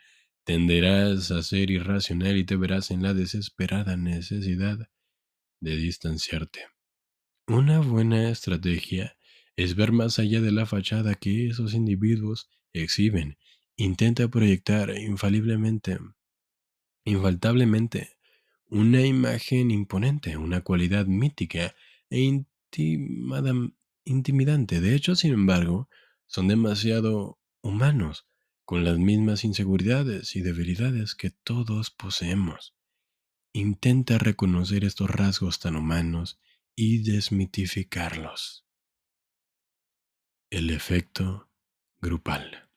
tenderás 0.43 1.29
a 1.29 1.43
ser 1.43 1.69
irracional 1.69 2.37
y 2.37 2.43
te 2.43 2.55
verás 2.55 2.89
en 2.89 3.03
la 3.03 3.13
desesperada 3.13 3.97
necesidad 3.97 4.79
de 5.59 5.75
distanciarte. 5.75 6.65
Una 7.47 7.79
buena 7.79 8.29
estrategia 8.29 9.15
es 9.55 9.75
ver 9.75 9.91
más 9.91 10.17
allá 10.17 10.41
de 10.41 10.51
la 10.51 10.65
fachada 10.65 11.13
que 11.15 11.47
esos 11.47 11.73
individuos 11.73 12.49
exhiben. 12.73 13.37
Intenta 13.81 14.27
proyectar 14.27 14.95
infaliblemente, 14.95 15.97
infaltablemente, 17.03 18.19
una 18.67 19.03
imagen 19.03 19.71
imponente, 19.71 20.37
una 20.37 20.61
cualidad 20.61 21.07
mítica 21.07 21.73
e 22.11 22.45
intimidante. 24.03 24.81
De 24.81 24.93
hecho, 24.93 25.15
sin 25.15 25.33
embargo, 25.33 25.89
son 26.27 26.47
demasiado 26.47 27.39
humanos, 27.63 28.27
con 28.65 28.83
las 28.83 28.99
mismas 28.99 29.43
inseguridades 29.43 30.35
y 30.35 30.41
debilidades 30.41 31.15
que 31.15 31.31
todos 31.31 31.89
poseemos. 31.89 32.75
Intenta 33.51 34.19
reconocer 34.19 34.85
estos 34.85 35.09
rasgos 35.09 35.57
tan 35.57 35.75
humanos 35.75 36.39
y 36.75 37.01
desmitificarlos. 37.01 38.63
El 40.51 40.69
efecto 40.69 41.49
grupal. 41.99 42.70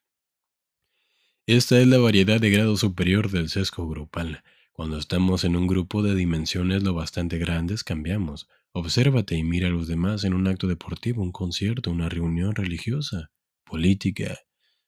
Esta 1.47 1.79
es 1.79 1.87
la 1.87 1.99
variedad 1.99 2.41
de 2.41 2.49
grado 2.49 2.75
superior 2.79 3.31
del 3.31 3.51
sesgo 3.51 3.87
grupal. 3.87 4.43
Cuando 4.73 4.97
estamos 4.97 5.45
en 5.45 5.57
un 5.57 5.67
grupo 5.67 6.03
de 6.03 6.15
dimensiones 6.15 6.83
lo 6.83 6.95
bastante 6.95 7.37
grandes, 7.37 7.85
cambiamos. 7.85 8.49
Obsérvate 8.73 9.37
y 9.37 9.45
mira 9.45 9.69
a 9.69 9.71
los 9.71 9.87
demás 9.87 10.25
en 10.25 10.33
un 10.33 10.47
acto 10.47 10.69
deportivo, 10.69 11.23
un 11.23 11.33
concierto, 11.33 11.91
una 11.91 12.09
reunión 12.09 12.55
religiosa, 12.55 13.31
política. 13.65 14.39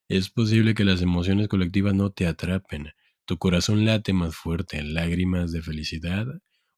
Es 0.09 0.31
posible 0.31 0.73
que 0.73 0.87
las 0.87 1.03
emociones 1.03 1.49
colectivas 1.49 1.93
no 1.95 2.09
te 2.09 2.27
atrapen. 2.27 2.89
Tu 3.27 3.37
corazón 3.37 3.85
late 3.85 4.15
más 4.15 4.35
fuerte, 4.35 4.83
lágrimas 4.83 5.53
de 5.53 5.61
felicidad 5.61 6.27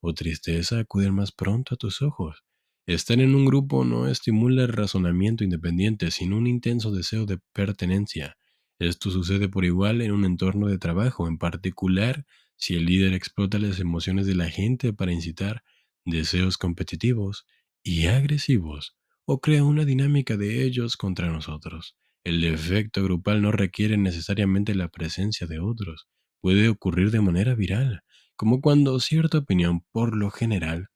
o 0.00 0.12
tristeza 0.12 0.80
acuden 0.80 1.14
más 1.14 1.30
pronto 1.30 1.76
a 1.76 1.78
tus 1.78 2.02
ojos. 2.02 2.42
Estar 2.84 3.20
en 3.20 3.32
un 3.32 3.44
grupo 3.44 3.84
no 3.84 4.08
estimula 4.08 4.64
el 4.64 4.72
razonamiento 4.72 5.44
independiente, 5.44 6.10
sino 6.10 6.36
un 6.36 6.48
intenso 6.48 6.90
deseo 6.90 7.26
de 7.26 7.38
pertenencia. 7.52 8.36
Esto 8.78 9.10
sucede 9.10 9.48
por 9.48 9.64
igual 9.64 10.02
en 10.02 10.12
un 10.12 10.24
entorno 10.24 10.68
de 10.68 10.78
trabajo, 10.78 11.28
en 11.28 11.38
particular 11.38 12.26
si 12.56 12.74
el 12.74 12.86
líder 12.86 13.12
explota 13.14 13.58
las 13.58 13.80
emociones 13.80 14.26
de 14.26 14.34
la 14.34 14.50
gente 14.50 14.92
para 14.92 15.12
incitar 15.12 15.62
deseos 16.04 16.58
competitivos 16.58 17.46
y 17.82 18.06
agresivos, 18.06 18.96
o 19.24 19.40
crea 19.40 19.64
una 19.64 19.84
dinámica 19.84 20.36
de 20.36 20.64
ellos 20.64 20.96
contra 20.96 21.28
nosotros. 21.30 21.96
El 22.24 22.44
efecto 22.44 23.02
grupal 23.02 23.42
no 23.42 23.52
requiere 23.52 23.96
necesariamente 23.96 24.74
la 24.74 24.88
presencia 24.88 25.46
de 25.46 25.58
otros, 25.60 26.08
puede 26.40 26.68
ocurrir 26.68 27.10
de 27.10 27.20
manera 27.20 27.54
viral. 27.54 28.02
como 28.36 28.60
cuando 28.60 29.00
cierta 29.00 29.38
opinión, 29.38 29.84
por 29.90 30.16
lo 30.16 30.30
general, 30.30 30.90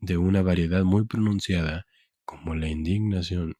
de 0.00 0.16
una 0.18 0.42
variedad 0.42 0.84
muy 0.84 1.06
pronunciada, 1.06 1.86
como 2.24 2.54
la 2.56 2.68
indignación, 2.68 3.54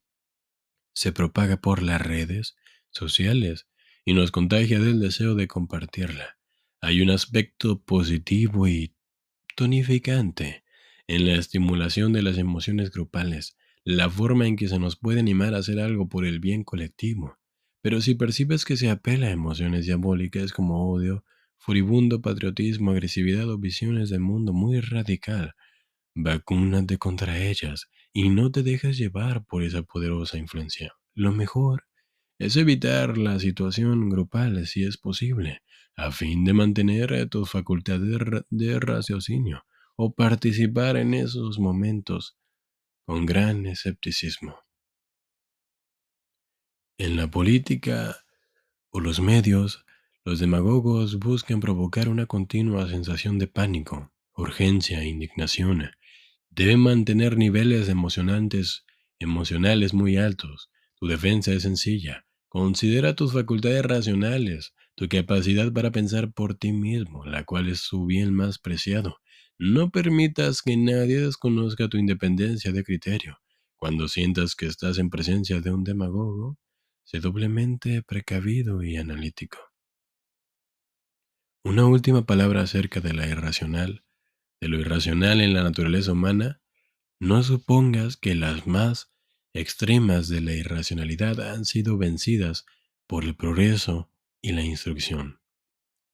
se 0.95 1.13
propaga 1.13 1.57
por 1.57 1.83
las 1.83 2.01
redes 2.01 2.55
sociales 2.91 3.67
y 4.05 4.15
nos 4.15 4.31
contagia 4.31 4.79
del 4.79 5.01
deseo 5.01 5.35
de 5.35 5.49
compartirla. 5.49 6.39
Hay 6.81 7.03
un 7.03 7.11
aspecto 7.11 7.83
positivo 7.83 8.67
y 8.67 8.95
tonificante 9.57 10.65
en 11.07 11.27
la 11.27 11.35
estimulación 11.35 12.13
de 12.13 12.23
las 12.23 12.39
emociones 12.39 12.91
grupales, 12.91 13.57
la 13.85 14.09
forma 14.09 14.47
en 14.47 14.57
que 14.57 14.69
se 14.69 14.79
nos 14.79 14.97
puede 14.97 15.21
animar 15.21 15.55
a 15.55 15.59
hacer 15.59 15.81
algo 15.81 16.09
por 16.09 16.25
el 16.25 16.41
bien 16.41 16.65
colectivo. 16.65 17.37
Pero 17.83 18.01
si 18.01 18.15
percibes 18.15 18.65
que 18.65 18.77
se 18.77 18.91
apela 18.91 19.27
a 19.27 19.33
emociones 19.33 19.87
diabólicas 19.87 20.53
como 20.53 20.91
odio, 20.91 21.25
furibundo 21.59 22.21
patriotismo, 22.23 22.93
agresividad 22.93 23.49
o 23.51 23.59
visiones 23.59 24.11
de 24.11 24.19
mundo 24.19 24.53
muy 24.53 24.81
radical, 24.81 25.55
vacúnate 26.15 26.99
contra 26.99 27.39
ellas 27.39 27.89
y 28.13 28.29
no 28.29 28.51
te 28.51 28.63
dejes 28.63 28.99
llevar 28.99 29.45
por 29.45 29.63
esa 29.63 29.83
poderosa 29.83 30.39
influencia. 30.39 30.93
Lo 31.15 31.33
mejor 31.33 31.85
es 32.41 32.57
evitar 32.57 33.19
la 33.19 33.39
situación 33.39 34.09
grupal 34.09 34.67
si 34.67 34.83
es 34.85 34.97
posible, 34.97 35.63
a 35.95 36.11
fin 36.11 36.43
de 36.47 36.55
mantener 36.55 37.29
tus 37.29 37.51
facultades 37.51 38.19
de 38.49 38.81
raciocinio 38.81 39.67
o 39.95 40.15
participar 40.15 40.97
en 40.97 41.13
esos 41.13 41.59
momentos 41.59 42.39
con 43.05 43.27
gran 43.27 43.67
escepticismo. 43.67 44.57
En 46.97 47.17
la 47.17 47.31
política 47.31 48.25
o 48.89 49.01
los 49.01 49.21
medios, 49.21 49.85
los 50.25 50.41
demagogos 50.41 51.19
buscan 51.19 51.61
provocar 51.61 52.09
una 52.09 52.25
continua 52.25 52.89
sensación 52.89 53.39
de 53.39 53.49
pánico, 53.49 54.15
urgencia 54.35 55.03
e 55.03 55.09
indignación. 55.09 55.91
Deben 56.49 56.81
mantener 56.81 57.37
niveles 57.37 57.91
emocionantes, 57.91 58.87
emocionales 59.19 59.93
muy 59.93 60.17
altos. 60.17 60.71
Tu 60.95 61.07
defensa 61.07 61.53
es 61.53 61.65
sencilla. 61.65 62.25
Considera 62.51 63.15
tus 63.15 63.33
facultades 63.33 63.85
racionales, 63.85 64.75
tu 64.97 65.09
capacidad 65.09 65.73
para 65.73 65.93
pensar 65.93 66.33
por 66.33 66.57
ti 66.57 66.73
mismo, 66.73 67.25
la 67.25 67.45
cual 67.45 67.69
es 67.69 67.79
su 67.79 68.07
bien 68.07 68.35
más 68.35 68.59
preciado. 68.59 69.19
No 69.57 69.91
permitas 69.91 70.61
que 70.61 70.77
nadie 70.77 71.21
desconozca 71.21 71.87
tu 71.87 71.97
independencia 71.97 72.73
de 72.73 72.83
criterio. 72.83 73.39
Cuando 73.77 74.09
sientas 74.09 74.57
que 74.57 74.67
estás 74.67 74.99
en 74.99 75.11
presencia 75.11 75.61
de 75.61 75.71
un 75.71 75.85
demagogo, 75.85 76.59
sé 77.05 77.21
doblemente 77.21 78.03
precavido 78.03 78.83
y 78.83 78.97
analítico. 78.97 79.59
Una 81.63 81.87
última 81.87 82.27
palabra 82.27 82.63
acerca 82.63 83.01
de 83.01 83.13
la 83.13 83.29
irracional, 83.29 84.03
de 84.61 84.67
lo 84.67 84.81
irracional 84.81 85.41
en 85.41 85.55
la 85.55 85.63
naturaleza 85.63 86.11
humana. 86.11 86.61
No 87.21 87.45
supongas 87.45 88.17
que 88.17 88.35
las 88.35 88.67
más 88.67 89.10
extremas 89.53 90.29
de 90.29 90.41
la 90.41 90.53
irracionalidad 90.53 91.41
han 91.41 91.65
sido 91.65 91.99
vencidas 91.99 92.67
por 93.07 93.25
el 93.25 93.35
progreso 93.35 94.11
y 94.43 94.53
la 94.53 94.63
instrucción. 94.63 95.41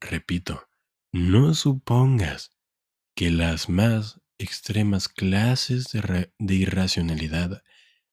Repito, 0.00 0.68
no 1.12 1.54
supongas 1.54 2.52
que 3.14 3.30
las 3.30 3.68
más 3.68 4.20
extremas 4.38 5.08
clases 5.08 5.88
de, 5.92 6.54
irracionalidad 6.54 7.62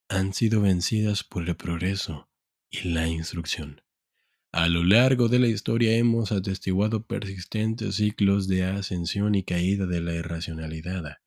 han 0.07 0.33
sido 0.33 0.62
vencidas 0.62 1.23
por 1.23 1.47
el 1.47 1.55
progreso 1.55 2.29
y 2.69 2.89
la 2.89 3.07
instrucción. 3.07 3.81
A 4.51 4.67
lo 4.67 4.83
largo 4.83 5.29
de 5.29 5.39
la 5.39 5.47
historia 5.47 5.97
hemos 5.97 6.31
atestiguado 6.31 7.05
persistentes 7.05 7.95
ciclos 7.95 8.47
de 8.47 8.63
ascensión 8.63 9.36
y 9.36 9.43
caída 9.43 9.86
de 9.86 9.99
la 9.99 10.13
irracionalidad. 10.13 11.17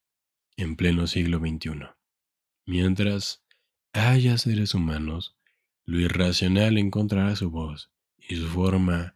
en 0.55 0.77
pleno 0.77 1.05
siglo 1.05 1.39
XXI. 1.39 1.89
Mientras 2.65 3.43
haya 3.91 4.37
seres 4.37 4.73
humanos, 4.73 5.35
lo 5.83 5.99
irracional 5.99 6.77
encontrará 6.77 7.35
su 7.35 7.51
voz 7.51 7.91
y 8.17 8.37
su 8.37 8.47
forma 8.47 9.15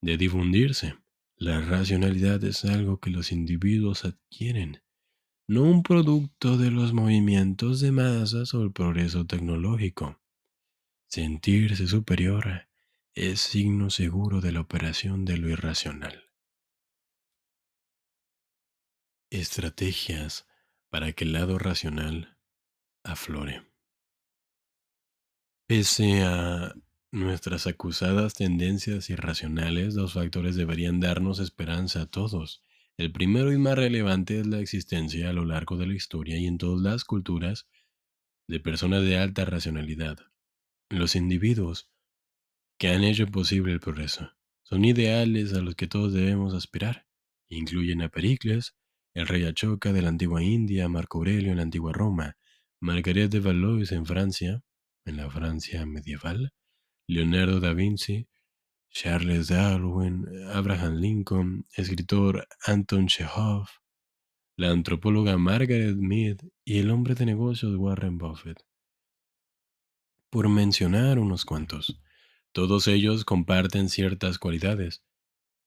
de 0.00 0.16
difundirse. 0.16 0.99
La 1.40 1.62
racionalidad 1.62 2.44
es 2.44 2.66
algo 2.66 3.00
que 3.00 3.08
los 3.08 3.32
individuos 3.32 4.04
adquieren, 4.04 4.82
no 5.48 5.62
un 5.62 5.82
producto 5.82 6.58
de 6.58 6.70
los 6.70 6.92
movimientos 6.92 7.80
de 7.80 7.92
masas 7.92 8.52
o 8.52 8.62
el 8.62 8.72
progreso 8.72 9.26
tecnológico. 9.26 10.20
Sentirse 11.08 11.86
superior 11.86 12.68
es 13.14 13.40
signo 13.40 13.88
seguro 13.88 14.42
de 14.42 14.52
la 14.52 14.60
operación 14.60 15.24
de 15.24 15.38
lo 15.38 15.48
irracional. 15.48 16.30
Estrategias 19.30 20.46
para 20.90 21.14
que 21.14 21.24
el 21.24 21.32
lado 21.32 21.58
racional 21.58 22.36
aflore. 23.02 23.66
Pese 25.66 26.22
a 26.22 26.74
nuestras 27.12 27.66
acusadas 27.66 28.34
tendencias 28.34 29.10
irracionales, 29.10 29.94
dos 29.94 30.14
factores 30.14 30.56
deberían 30.56 31.00
darnos 31.00 31.40
esperanza 31.40 32.02
a 32.02 32.06
todos. 32.06 32.62
El 32.96 33.12
primero 33.12 33.52
y 33.52 33.58
más 33.58 33.76
relevante 33.76 34.40
es 34.40 34.46
la 34.46 34.60
existencia 34.60 35.30
a 35.30 35.32
lo 35.32 35.44
largo 35.44 35.76
de 35.76 35.86
la 35.86 35.94
historia 35.94 36.38
y 36.38 36.46
en 36.46 36.58
todas 36.58 36.82
las 36.82 37.04
culturas 37.04 37.66
de 38.46 38.60
personas 38.60 39.02
de 39.04 39.16
alta 39.16 39.44
racionalidad, 39.44 40.18
los 40.88 41.14
individuos 41.14 41.88
que 42.78 42.88
han 42.88 43.04
hecho 43.04 43.26
posible 43.26 43.72
el 43.72 43.80
progreso 43.80 44.32
son 44.64 44.84
ideales 44.84 45.52
a 45.54 45.60
los 45.60 45.76
que 45.76 45.86
todos 45.86 46.12
debemos 46.12 46.54
aspirar. 46.54 47.06
Incluyen 47.48 48.02
a 48.02 48.08
Pericles, 48.08 48.76
el 49.14 49.26
rey 49.26 49.44
Achoca 49.44 49.92
de 49.92 50.02
la 50.02 50.08
antigua 50.08 50.42
India, 50.42 50.88
Marco 50.88 51.18
Aurelio 51.18 51.50
en 51.50 51.56
la 51.56 51.62
antigua 51.62 51.92
Roma, 51.92 52.36
Marguerite 52.80 53.28
de 53.28 53.40
Valois 53.40 53.92
en 53.92 54.06
Francia, 54.06 54.62
en 55.04 55.16
la 55.16 55.30
Francia 55.30 55.84
medieval, 55.86 56.52
Leonardo 57.10 57.58
da 57.58 57.72
Vinci, 57.72 58.28
Charles 58.88 59.48
Darwin, 59.48 60.28
Abraham 60.52 61.00
Lincoln, 61.00 61.66
escritor 61.74 62.46
Anton 62.64 63.08
Chekhov, 63.08 63.66
la 64.56 64.70
antropóloga 64.70 65.36
Margaret 65.36 65.96
Mead 65.96 66.36
y 66.64 66.78
el 66.78 66.88
hombre 66.92 67.16
de 67.16 67.26
negocios 67.26 67.74
Warren 67.74 68.16
Buffett 68.16 68.64
por 70.30 70.48
mencionar 70.48 71.18
unos 71.18 71.44
cuantos. 71.44 72.00
Todos 72.52 72.86
ellos 72.86 73.24
comparten 73.24 73.88
ciertas 73.88 74.38
cualidades. 74.38 75.02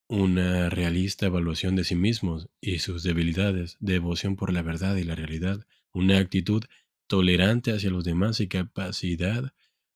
Una 0.07 0.69
realista 0.69 1.25
evaluación 1.25 1.75
de 1.75 1.83
sí 1.83 1.95
mismos 1.95 2.47
y 2.61 2.79
sus 2.79 3.03
debilidades, 3.03 3.75
devoción 3.81 4.37
por 4.37 4.53
la 4.53 4.61
verdad 4.61 4.95
y 4.95 5.03
la 5.03 5.15
realidad, 5.15 5.67
una 5.91 6.19
actitud 6.19 6.63
tolerante 7.07 7.73
hacia 7.73 7.89
los 7.89 8.05
demás 8.05 8.39
y 8.39 8.47
capacidad 8.47 9.53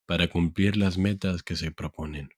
para 0.08 0.30
cumplir 0.30 0.78
las 0.78 0.98
metas 0.98 1.43
que 1.43 1.56
se 1.56 1.72
proponen. 1.72 2.30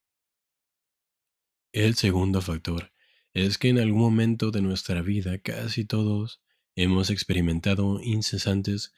El 1.71 1.95
segundo 1.95 2.41
factor 2.41 2.91
es 3.33 3.57
que 3.57 3.69
en 3.69 3.79
algún 3.79 4.01
momento 4.01 4.51
de 4.51 4.61
nuestra 4.61 5.01
vida 5.01 5.37
casi 5.37 5.85
todos 5.85 6.41
hemos 6.75 7.09
experimentado 7.11 8.01
incesantes 8.01 8.91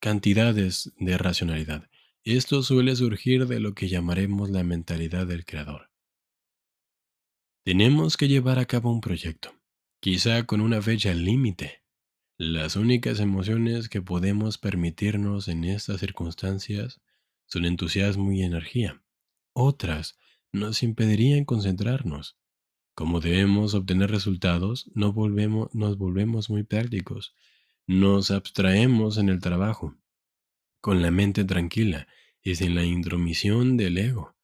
cantidades 0.00 0.92
de 0.98 1.18
racionalidad. 1.18 1.88
Esto 2.24 2.62
suele 2.62 2.94
surgir 2.94 3.46
de 3.46 3.58
lo 3.58 3.74
que 3.74 3.88
llamaremos 3.88 4.50
la 4.50 4.62
mentalidad 4.62 5.26
del 5.26 5.44
creador. 5.44 5.90
Tenemos 7.64 8.16
que 8.16 8.28
llevar 8.28 8.58
a 8.58 8.66
cabo 8.66 8.92
un 8.92 9.00
proyecto, 9.00 9.54
quizá 10.00 10.44
con 10.44 10.60
una 10.60 10.82
fecha 10.82 11.14
límite. 11.14 11.82
Las 12.40 12.76
únicas 12.76 13.18
emociones 13.18 13.88
que 13.88 14.00
podemos 14.00 14.58
permitirnos 14.58 15.48
en 15.48 15.64
estas 15.64 15.98
circunstancias 15.98 17.00
son 17.46 17.64
entusiasmo 17.64 18.30
y 18.30 18.42
energía. 18.42 19.02
Otras 19.52 20.20
nos 20.52 20.84
impedirían 20.84 21.44
concentrarnos. 21.44 22.38
Como 22.94 23.18
debemos 23.18 23.74
obtener 23.74 24.12
resultados, 24.12 24.88
nos 24.94 25.14
volvemos, 25.14 25.74
nos 25.74 25.98
volvemos 25.98 26.48
muy 26.48 26.62
prácticos. 26.62 27.34
Nos 27.88 28.30
abstraemos 28.30 29.18
en 29.18 29.30
el 29.30 29.40
trabajo, 29.40 29.96
con 30.80 31.02
la 31.02 31.10
mente 31.10 31.44
tranquila 31.44 32.06
y 32.40 32.54
sin 32.54 32.76
la 32.76 32.84
intromisión 32.84 33.76
del 33.76 33.98
ego. 33.98 34.36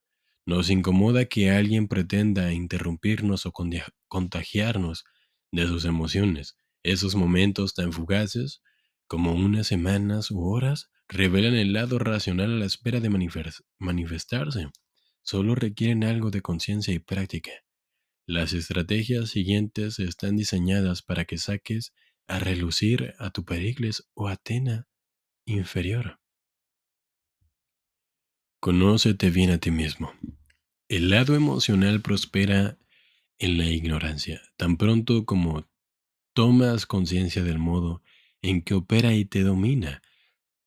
Nos 0.47 0.69
incomoda 0.69 1.27
que 1.27 1.53
alguien 1.53 1.87
pretenda 1.87 2.53
interrumpirnos 2.53 3.47
o 3.47 3.53
contagiarnos 4.09 5.05
de 5.53 5.69
sus 5.69 5.85
emociones. 5.85 6.57
Esos 6.85 7.15
momentos 7.15 7.75
tan 7.75 7.93
fugaces, 7.93 8.63
como 9.07 9.33
unas 9.33 9.67
semanas 9.67 10.31
u 10.31 10.43
horas, 10.43 10.91
revelan 11.09 11.55
el 11.55 11.73
lado 11.73 11.99
racional 11.99 12.53
a 12.53 12.59
la 12.59 12.67
espera 12.67 13.01
de 13.01 13.11
manifestarse. 13.79 14.69
Solo 15.23 15.55
requieren 15.55 16.05
algo 16.05 16.31
de 16.31 16.43
conciencia 16.43 16.93
y 16.93 16.99
práctica. 16.99 17.51
Las 18.27 18.53
estrategias 18.53 19.31
siguientes 19.31 19.99
están 19.99 20.37
diseñadas 20.37 21.03
para 21.03 21.25
que 21.25 21.39
saques 21.39 21.95
a 22.27 22.39
relucir 22.39 23.15
a 23.19 23.31
tu 23.31 23.45
Pericles 23.45 24.11
o 24.13 24.29
Atena 24.29 24.87
inferior. 25.47 26.21
Conócete 28.61 29.31
bien 29.31 29.51
a 29.51 29.59
ti 29.59 29.71
mismo. 29.71 30.13
El 30.89 31.09
lado 31.09 31.35
emocional 31.35 32.03
prospera 32.03 32.79
en 33.39 33.57
la 33.57 33.67
ignorancia, 33.67 34.43
tan 34.57 34.77
pronto 34.77 35.25
como 35.25 35.67
tomas 36.35 36.85
conciencia 36.85 37.43
del 37.43 37.59
modo 37.59 38.03
en 38.43 38.61
que 38.63 38.75
opera 38.75 39.15
y 39.15 39.25
te 39.25 39.43
domina, 39.43 40.03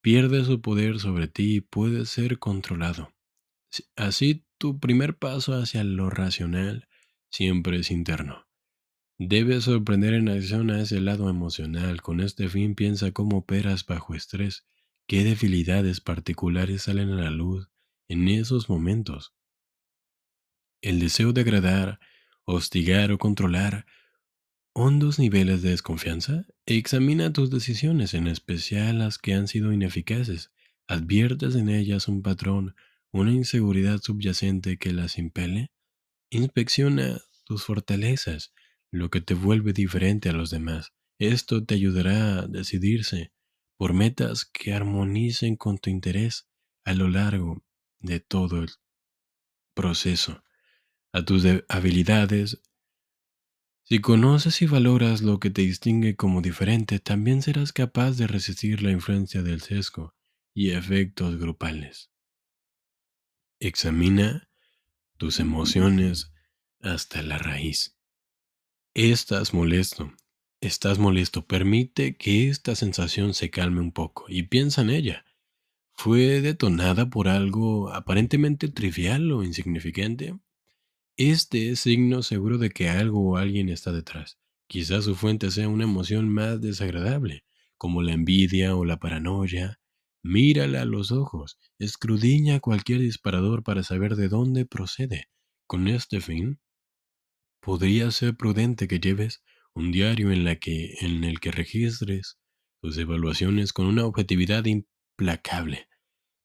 pierde 0.01 0.43
su 0.43 0.61
poder 0.61 0.99
sobre 0.99 1.27
ti 1.27 1.57
y 1.57 1.61
puede 1.61 2.05
ser 2.05 2.39
controlado. 2.39 3.13
Así, 3.95 4.45
tu 4.57 4.79
primer 4.79 5.17
paso 5.17 5.53
hacia 5.53 5.83
lo 5.83 6.09
racional 6.09 6.87
siempre 7.29 7.77
es 7.77 7.91
interno. 7.91 8.47
Debes 9.19 9.65
sorprender 9.65 10.13
en 10.13 10.29
acción 10.29 10.69
a 10.71 10.81
ese 10.81 11.01
lado 11.01 11.29
emocional. 11.29 12.01
Con 12.01 12.21
este 12.21 12.49
fin 12.49 12.75
piensa 12.75 13.11
cómo 13.11 13.37
operas 13.39 13.85
bajo 13.85 14.15
estrés, 14.15 14.65
qué 15.07 15.23
debilidades 15.23 16.01
particulares 16.01 16.83
salen 16.83 17.11
a 17.11 17.23
la 17.23 17.31
luz 17.31 17.69
en 18.07 18.27
esos 18.27 18.69
momentos. 18.69 19.33
El 20.81 20.99
deseo 20.99 21.33
de 21.33 21.41
agradar, 21.41 21.99
hostigar 22.45 23.11
o 23.11 23.17
controlar 23.17 23.85
hondos 24.79 25.17
niveles 25.17 25.63
de 25.63 25.71
desconfianza, 25.71 26.45
examina 26.67 27.33
tus 27.33 27.49
decisiones, 27.49 28.13
en 28.13 28.27
especial 28.27 28.99
las 28.99 29.17
que 29.17 29.33
han 29.33 29.47
sido 29.47 29.73
ineficaces. 29.73 30.51
¿Adviertes 30.87 31.55
en 31.55 31.69
ellas 31.69 32.07
un 32.07 32.21
patrón, 32.21 32.75
una 33.11 33.31
inseguridad 33.31 33.99
subyacente 33.99 34.77
que 34.77 34.93
las 34.93 35.17
impele? 35.17 35.71
Inspecciona 36.29 37.19
tus 37.43 37.63
fortalezas, 37.63 38.53
lo 38.91 39.09
que 39.09 39.19
te 39.19 39.33
vuelve 39.33 39.73
diferente 39.73 40.29
a 40.29 40.33
los 40.33 40.51
demás. 40.51 40.93
Esto 41.17 41.65
te 41.65 41.73
ayudará 41.73 42.37
a 42.37 42.47
decidirse 42.47 43.31
por 43.77 43.93
metas 43.93 44.45
que 44.45 44.75
armonicen 44.75 45.55
con 45.55 45.79
tu 45.79 45.89
interés 45.89 46.47
a 46.85 46.93
lo 46.93 47.09
largo 47.09 47.65
de 47.99 48.19
todo 48.19 48.61
el 48.61 48.69
proceso, 49.73 50.43
a 51.13 51.25
tus 51.25 51.45
habilidades. 51.67 52.61
Si 53.89 53.99
conoces 53.99 54.61
y 54.61 54.65
valoras 54.65 55.21
lo 55.21 55.39
que 55.39 55.49
te 55.49 55.61
distingue 55.61 56.17
como 56.17 56.41
diferente, 56.41 56.99
también 56.99 57.41
serás 57.41 57.71
capaz 57.71 58.17
de 58.17 58.27
resistir 58.27 58.81
la 58.81 58.91
influencia 58.91 59.43
del 59.43 59.61
sesgo 59.61 60.13
y 60.53 60.71
efectos 60.71 61.39
grupales. 61.39 62.11
Examina 63.61 64.49
tus 65.15 65.39
emociones 65.39 66.33
hasta 66.81 67.21
la 67.21 67.37
raíz. 67.37 67.97
Estás 68.93 69.53
molesto. 69.53 70.11
Estás 70.59 70.99
molesto. 70.99 71.47
Permite 71.47 72.17
que 72.17 72.49
esta 72.49 72.75
sensación 72.75 73.33
se 73.33 73.49
calme 73.49 73.79
un 73.79 73.93
poco 73.93 74.25
y 74.27 74.43
piensa 74.43 74.81
en 74.81 74.89
ella 74.89 75.23
fue 75.93 76.41
detonada 76.41 77.09
por 77.09 77.29
algo 77.29 77.89
aparentemente 77.93 78.67
trivial 78.67 79.31
o 79.31 79.43
insignificante. 79.43 80.37
Este 81.17 81.71
es 81.71 81.79
signo 81.79 82.21
seguro 82.21 82.59
de 82.59 82.69
que 82.69 82.89
algo 82.89 83.31
o 83.31 83.37
alguien 83.37 83.69
está 83.69 83.91
detrás. 83.91 84.37
Quizás 84.67 85.05
su 85.05 85.15
fuente 85.15 85.49
sea 85.49 85.67
una 85.67 85.85
emoción 85.85 86.29
más 86.29 86.61
desagradable, 86.61 87.43
como 87.75 88.03
la 88.03 88.13
envidia 88.13 88.75
o 88.75 88.85
la 88.85 88.99
paranoia. 88.99 89.79
Mírala 90.21 90.83
a 90.83 90.85
los 90.85 91.11
ojos, 91.11 91.57
escrudiña 91.79 92.59
cualquier 92.59 92.99
disparador 92.99 93.63
para 93.63 93.81
saber 93.81 94.15
de 94.15 94.27
dónde 94.27 94.67
procede. 94.67 95.27
Con 95.65 95.87
este 95.87 96.21
fin, 96.21 96.59
podría 97.61 98.11
ser 98.11 98.37
prudente 98.37 98.87
que 98.87 98.99
lleves 98.99 99.41
un 99.73 99.91
diario 99.91 100.31
en, 100.31 100.43
la 100.43 100.57
que, 100.57 100.97
en 101.01 101.23
el 101.23 101.39
que 101.39 101.51
registres 101.51 102.37
tus 102.79 102.95
evaluaciones 102.95 103.73
con 103.73 103.87
una 103.87 104.05
objetividad 104.05 104.65
implacable. 104.65 105.87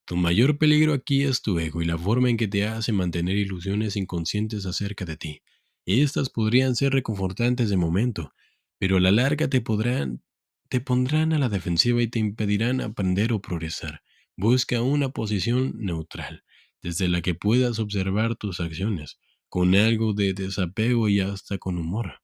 Tu 0.05 0.17
mayor 0.17 0.59
peligro 0.59 0.93
aquí 0.93 1.23
es 1.23 1.43
tu 1.43 1.59
ego 1.59 1.81
y 1.83 1.85
la 1.85 1.97
forma 1.97 2.29
en 2.29 2.37
que 2.37 2.49
te 2.49 2.67
hace 2.67 2.93
mantener 2.93 3.37
ilusiones 3.37 3.97
inconscientes 3.97 4.67
acerca 4.67 5.05
de 5.05 5.17
ti. 5.17 5.43
Estas 5.87 6.31
podrían 6.31 6.77
ser 6.77 6.93
reconfortantes 6.93 7.71
de 7.71 7.77
momento, 7.77 8.33
pero 8.79 8.97
a 8.97 9.01
la 9.01 9.13
larga 9.13 9.49
te 9.49 9.61
podrán 9.61 10.23
te 10.69 10.81
pondrán 10.81 11.35
a 11.35 11.39
la 11.39 11.51
defensiva 11.51 12.01
y 12.01 12.07
te 12.09 12.19
impedirán 12.19 12.81
aprender 12.81 13.35
o 13.35 13.43
progresar. 13.43 14.03
Busca 14.39 14.81
una 14.81 15.11
posición 15.11 15.75
neutral, 15.77 16.45
desde 16.81 17.09
la 17.09 17.21
que 17.21 17.35
puedas 17.35 17.79
observar 17.79 18.37
tus 18.37 18.59
acciones, 18.59 19.19
con 19.51 19.75
algo 19.75 20.15
de 20.15 20.33
desapego 20.33 21.11
y 21.11 21.21
hasta 21.21 21.59
con 21.59 21.77
humor. 21.77 22.23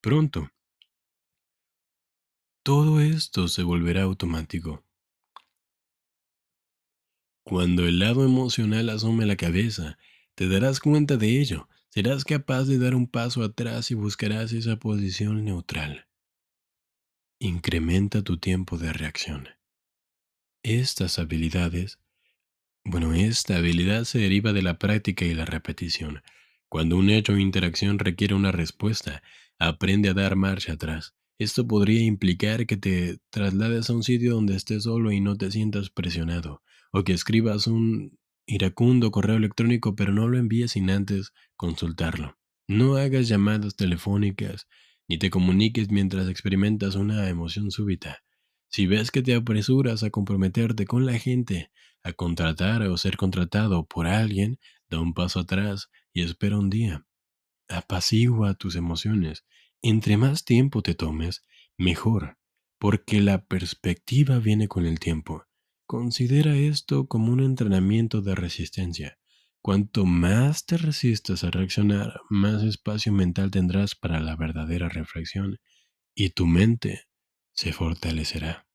Pronto, 0.00 0.50
todo 2.62 3.00
esto 3.00 3.48
se 3.48 3.64
volverá 3.64 4.02
automático. 4.02 4.84
Cuando 7.50 7.88
el 7.88 7.98
lado 7.98 8.24
emocional 8.24 8.90
asume 8.90 9.26
la 9.26 9.34
cabeza, 9.34 9.98
te 10.36 10.46
darás 10.46 10.78
cuenta 10.78 11.16
de 11.16 11.40
ello, 11.40 11.68
serás 11.88 12.24
capaz 12.24 12.66
de 12.66 12.78
dar 12.78 12.94
un 12.94 13.08
paso 13.08 13.42
atrás 13.42 13.90
y 13.90 13.94
buscarás 13.94 14.52
esa 14.52 14.76
posición 14.76 15.44
neutral. 15.44 16.06
Incrementa 17.40 18.22
tu 18.22 18.38
tiempo 18.38 18.78
de 18.78 18.92
reacción. 18.92 19.48
Estas 20.62 21.18
habilidades, 21.18 21.98
bueno, 22.84 23.14
esta 23.14 23.56
habilidad 23.56 24.04
se 24.04 24.20
deriva 24.20 24.52
de 24.52 24.62
la 24.62 24.78
práctica 24.78 25.24
y 25.24 25.34
la 25.34 25.44
repetición. 25.44 26.22
Cuando 26.68 26.96
un 26.96 27.10
hecho 27.10 27.32
o 27.32 27.36
interacción 27.36 27.98
requiere 27.98 28.36
una 28.36 28.52
respuesta, 28.52 29.24
aprende 29.58 30.08
a 30.08 30.14
dar 30.14 30.36
marcha 30.36 30.74
atrás. 30.74 31.16
Esto 31.40 31.66
podría 31.66 32.02
implicar 32.02 32.66
que 32.66 32.76
te 32.76 33.18
traslades 33.30 33.88
a 33.88 33.94
un 33.94 34.02
sitio 34.02 34.34
donde 34.34 34.54
estés 34.56 34.82
solo 34.82 35.10
y 35.10 35.22
no 35.22 35.38
te 35.38 35.50
sientas 35.50 35.88
presionado, 35.88 36.62
o 36.92 37.02
que 37.02 37.14
escribas 37.14 37.66
un 37.66 38.18
iracundo 38.44 39.10
correo 39.10 39.36
electrónico 39.36 39.96
pero 39.96 40.12
no 40.12 40.28
lo 40.28 40.36
envíes 40.36 40.72
sin 40.72 40.90
antes 40.90 41.32
consultarlo. 41.56 42.36
No 42.68 42.96
hagas 42.96 43.26
llamadas 43.26 43.74
telefónicas 43.74 44.68
ni 45.08 45.16
te 45.16 45.30
comuniques 45.30 45.90
mientras 45.90 46.28
experimentas 46.28 46.94
una 46.94 47.26
emoción 47.30 47.70
súbita. 47.70 48.18
Si 48.68 48.86
ves 48.86 49.10
que 49.10 49.22
te 49.22 49.34
apresuras 49.34 50.02
a 50.02 50.10
comprometerte 50.10 50.84
con 50.84 51.06
la 51.06 51.18
gente, 51.18 51.70
a 52.02 52.12
contratar 52.12 52.82
o 52.82 52.98
ser 52.98 53.16
contratado 53.16 53.86
por 53.86 54.06
alguien, 54.06 54.58
da 54.90 55.00
un 55.00 55.14
paso 55.14 55.40
atrás 55.40 55.88
y 56.12 56.20
espera 56.20 56.58
un 56.58 56.68
día. 56.68 57.06
Apacigua 57.66 58.52
tus 58.52 58.76
emociones 58.76 59.46
entre 59.82 60.16
más 60.16 60.44
tiempo 60.44 60.82
te 60.82 60.94
tomes, 60.94 61.44
mejor, 61.76 62.38
porque 62.78 63.20
la 63.20 63.44
perspectiva 63.44 64.38
viene 64.38 64.68
con 64.68 64.86
el 64.86 64.98
tiempo. 64.98 65.44
Considera 65.86 66.56
esto 66.56 67.06
como 67.06 67.32
un 67.32 67.40
entrenamiento 67.40 68.22
de 68.22 68.34
resistencia. 68.34 69.18
Cuanto 69.62 70.06
más 70.06 70.64
te 70.64 70.78
resistas 70.78 71.44
a 71.44 71.50
reaccionar, 71.50 72.20
más 72.30 72.62
espacio 72.62 73.12
mental 73.12 73.50
tendrás 73.50 73.94
para 73.94 74.20
la 74.20 74.36
verdadera 74.36 74.88
reflexión 74.88 75.58
y 76.14 76.30
tu 76.30 76.46
mente 76.46 77.04
se 77.52 77.72
fortalecerá. 77.72 78.66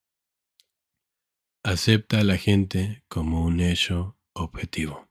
Acepta 1.64 2.20
a 2.20 2.24
la 2.24 2.38
gente 2.38 3.04
como 3.08 3.44
un 3.44 3.60
hecho 3.60 4.20
objetivo. 4.34 5.05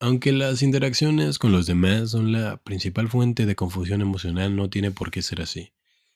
Aunque 0.00 0.30
las 0.30 0.62
interacciones 0.62 1.40
con 1.40 1.50
los 1.50 1.66
demás 1.66 2.12
son 2.12 2.30
la 2.30 2.58
principal 2.58 3.08
fuente 3.08 3.46
de 3.46 3.56
confusión 3.56 4.00
emocional, 4.00 4.54
no 4.54 4.70
tiene 4.70 4.92
por 4.92 5.10
qué 5.10 5.22
ser 5.22 5.42
así. 5.42 5.72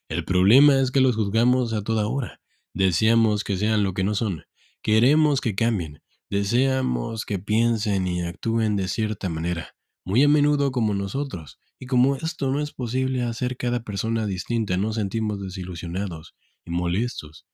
El 0.09 0.25
problema 0.25 0.79
es 0.79 0.93
que 0.93 1.01
los 1.01 1.17
juzgamos 1.17 1.73
a 1.73 1.83
toda 1.83 2.07
hora. 2.07 2.41
Deseamos 2.75 3.43
que 3.43 3.57
sean 3.57 3.83
lo 3.83 3.93
que 3.93 4.05
no 4.05 4.15
son. 4.15 4.45
Queremos 4.83 5.41
que 5.41 5.57
cambien. 5.57 6.01
Deseamos 6.31 7.27
que 7.27 7.41
piensen 7.41 8.07
y 8.07 8.23
actúen 8.23 8.77
de 8.77 8.87
cierta 8.87 9.29
manera, 9.29 9.75
muy 10.05 10.23
a 10.23 10.29
menudo 10.29 10.71
como 10.71 10.95
nosotros. 10.95 11.59
Y 11.81 11.87
como 11.87 12.15
esto 12.15 12.53
no 12.53 12.61
es 12.61 12.71
posible 12.71 13.23
hacer 13.23 13.57
cada 13.57 13.83
persona 13.83 14.27
distinta, 14.27 14.77
nos 14.77 14.95
sentimos 14.95 15.43
desilusionados 15.43 16.37
y 16.65 16.71
molestos. 16.71 17.47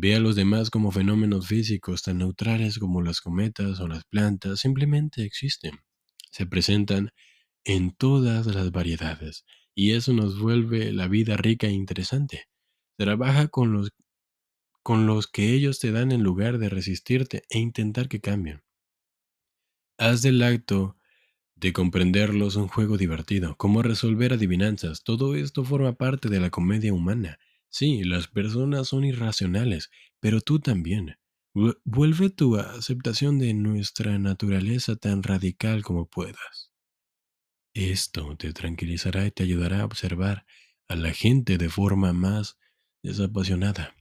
Ve 0.00 0.14
a 0.14 0.20
los 0.20 0.36
demás 0.36 0.70
como 0.70 0.92
fenómenos 0.92 1.48
físicos 1.48 2.02
tan 2.02 2.18
neutrales 2.18 2.78
como 2.78 3.02
las 3.02 3.20
cometas 3.20 3.80
o 3.80 3.88
las 3.88 4.04
plantas, 4.04 4.60
simplemente 4.60 5.24
existen. 5.24 5.72
Se 6.30 6.46
presentan 6.46 7.10
en 7.64 7.90
todas 7.90 8.46
las 8.46 8.70
variedades 8.70 9.44
y 9.74 9.94
eso 9.94 10.12
nos 10.12 10.38
vuelve 10.38 10.92
la 10.92 11.08
vida 11.08 11.36
rica 11.36 11.66
e 11.66 11.72
interesante. 11.72 12.44
Trabaja 12.96 13.48
con 13.48 13.72
los, 13.72 13.90
con 14.84 15.08
los 15.08 15.26
que 15.26 15.52
ellos 15.52 15.80
te 15.80 15.90
dan 15.90 16.12
en 16.12 16.22
lugar 16.22 16.58
de 16.58 16.68
resistirte 16.68 17.42
e 17.50 17.58
intentar 17.58 18.08
que 18.08 18.20
cambien. 18.20 18.62
Haz 19.98 20.22
del 20.22 20.44
acto 20.44 20.96
de 21.56 21.72
comprenderlos 21.72 22.54
un 22.54 22.68
juego 22.68 22.98
divertido, 22.98 23.56
como 23.56 23.82
resolver 23.82 24.34
adivinanzas. 24.34 25.02
Todo 25.02 25.34
esto 25.34 25.64
forma 25.64 25.94
parte 25.94 26.28
de 26.28 26.38
la 26.38 26.50
comedia 26.50 26.94
humana 26.94 27.40
Sí, 27.70 28.02
las 28.04 28.28
personas 28.28 28.88
son 28.88 29.04
irracionales, 29.04 29.90
pero 30.20 30.40
tú 30.40 30.58
también. 30.58 31.16
Vuelve 31.84 32.30
tu 32.30 32.56
aceptación 32.56 33.38
de 33.38 33.52
nuestra 33.52 34.18
naturaleza 34.18 34.96
tan 34.96 35.22
radical 35.22 35.82
como 35.82 36.06
puedas. 36.06 36.72
Esto 37.74 38.36
te 38.36 38.52
tranquilizará 38.52 39.26
y 39.26 39.30
te 39.30 39.42
ayudará 39.42 39.80
a 39.80 39.84
observar 39.84 40.46
a 40.88 40.96
la 40.96 41.12
gente 41.12 41.58
de 41.58 41.68
forma 41.68 42.12
más 42.12 42.58
desapasionada, 43.02 43.94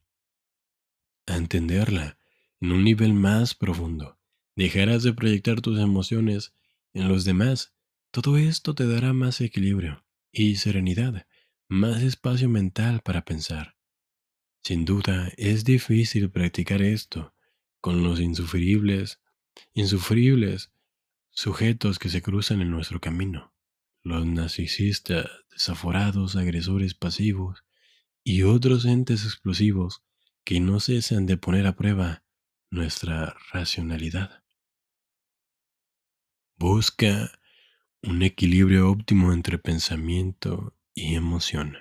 a 1.25 1.35
entenderla 1.35 2.17
en 2.61 2.71
un 2.71 2.83
nivel 2.83 3.13
más 3.13 3.55
profundo. 3.55 4.17
Dejarás 4.55 5.03
de 5.03 5.13
proyectar 5.13 5.61
tus 5.61 5.79
emociones 5.79 6.53
en 6.93 7.07
los 7.07 7.25
demás. 7.25 7.73
Todo 8.11 8.37
esto 8.37 8.73
te 8.73 8.87
dará 8.87 9.13
más 9.13 9.41
equilibrio 9.41 10.05
y 10.31 10.55
serenidad 10.55 11.27
más 11.69 12.01
espacio 12.01 12.49
mental 12.49 13.01
para 13.03 13.25
pensar. 13.25 13.75
Sin 14.63 14.85
duda, 14.85 15.31
es 15.37 15.63
difícil 15.63 16.29
practicar 16.29 16.81
esto 16.81 17.33
con 17.81 18.03
los 18.03 18.19
insufribles, 18.19 19.21
insufribles 19.73 20.71
sujetos 21.29 21.99
que 21.99 22.09
se 22.09 22.21
cruzan 22.21 22.61
en 22.61 22.71
nuestro 22.71 22.99
camino, 22.99 23.53
los 24.03 24.25
narcisistas, 24.25 25.29
desaforados, 25.51 26.35
agresores 26.35 26.93
pasivos 26.93 27.63
y 28.23 28.43
otros 28.43 28.85
entes 28.85 29.23
explosivos 29.23 30.03
que 30.43 30.59
no 30.59 30.79
cesan 30.79 31.25
de 31.25 31.37
poner 31.37 31.67
a 31.67 31.75
prueba 31.75 32.23
nuestra 32.69 33.35
racionalidad. 33.51 34.43
Busca 36.57 37.39
un 38.01 38.23
equilibrio 38.23 38.89
óptimo 38.89 39.33
entre 39.33 39.57
pensamiento 39.57 40.76
y 40.97 41.13
emoción. 41.13 41.77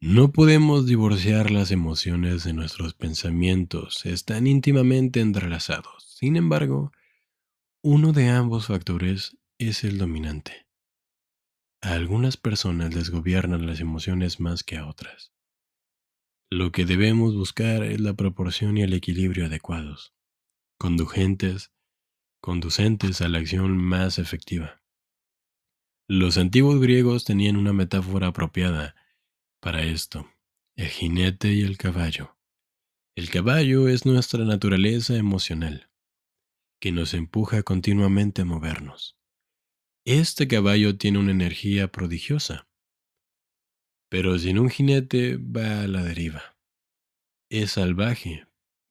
No 0.00 0.30
podemos 0.30 0.86
divorciar 0.86 1.50
las 1.50 1.72
emociones 1.72 2.44
de 2.44 2.52
nuestros 2.52 2.94
pensamientos, 2.94 4.06
están 4.06 4.46
íntimamente 4.46 5.18
entrelazados. 5.18 6.04
Sin 6.16 6.36
embargo, 6.36 6.92
uno 7.82 8.12
de 8.12 8.28
ambos 8.28 8.68
factores 8.68 9.36
es 9.58 9.82
el 9.82 9.98
dominante. 9.98 10.68
A 11.80 11.94
algunas 11.94 12.36
personas 12.36 12.94
les 12.94 13.10
gobiernan 13.10 13.66
las 13.66 13.80
emociones 13.80 14.38
más 14.38 14.62
que 14.62 14.76
a 14.76 14.86
otras. 14.86 15.32
Lo 16.48 16.70
que 16.70 16.84
debemos 16.84 17.34
buscar 17.34 17.82
es 17.82 18.00
la 18.00 18.14
proporción 18.14 18.78
y 18.78 18.82
el 18.82 18.92
equilibrio 18.92 19.46
adecuados, 19.46 20.14
conducentes, 20.78 21.72
conducentes 22.40 23.20
a 23.20 23.28
la 23.28 23.38
acción 23.38 23.76
más 23.76 24.20
efectiva. 24.20 24.81
Los 26.08 26.36
antiguos 26.36 26.80
griegos 26.80 27.24
tenían 27.24 27.56
una 27.56 27.72
metáfora 27.72 28.28
apropiada 28.28 28.96
para 29.60 29.84
esto, 29.84 30.28
el 30.76 30.88
jinete 30.88 31.52
y 31.52 31.62
el 31.62 31.78
caballo. 31.78 32.36
El 33.14 33.30
caballo 33.30 33.88
es 33.88 34.04
nuestra 34.04 34.44
naturaleza 34.44 35.16
emocional, 35.16 35.90
que 36.80 36.90
nos 36.90 37.14
empuja 37.14 37.62
continuamente 37.62 38.42
a 38.42 38.44
movernos. 38.44 39.16
Este 40.04 40.48
caballo 40.48 40.98
tiene 40.98 41.20
una 41.20 41.30
energía 41.30 41.92
prodigiosa, 41.92 42.66
pero 44.10 44.36
sin 44.38 44.58
un 44.58 44.70
jinete 44.70 45.36
va 45.36 45.82
a 45.82 45.86
la 45.86 46.02
deriva. 46.02 46.56
Es 47.48 47.72
salvaje, 47.72 48.46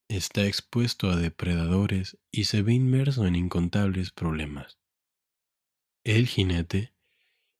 está 0.07 0.45
expuesto 0.45 1.09
a 1.09 1.17
depredadores 1.17 2.17
y 2.31 2.45
se 2.45 2.61
ve 2.61 2.73
inmerso 2.73 3.27
en 3.27 3.35
incontables 3.35 4.11
problemas. 4.11 4.79
El 6.05 6.27
jinete 6.27 6.93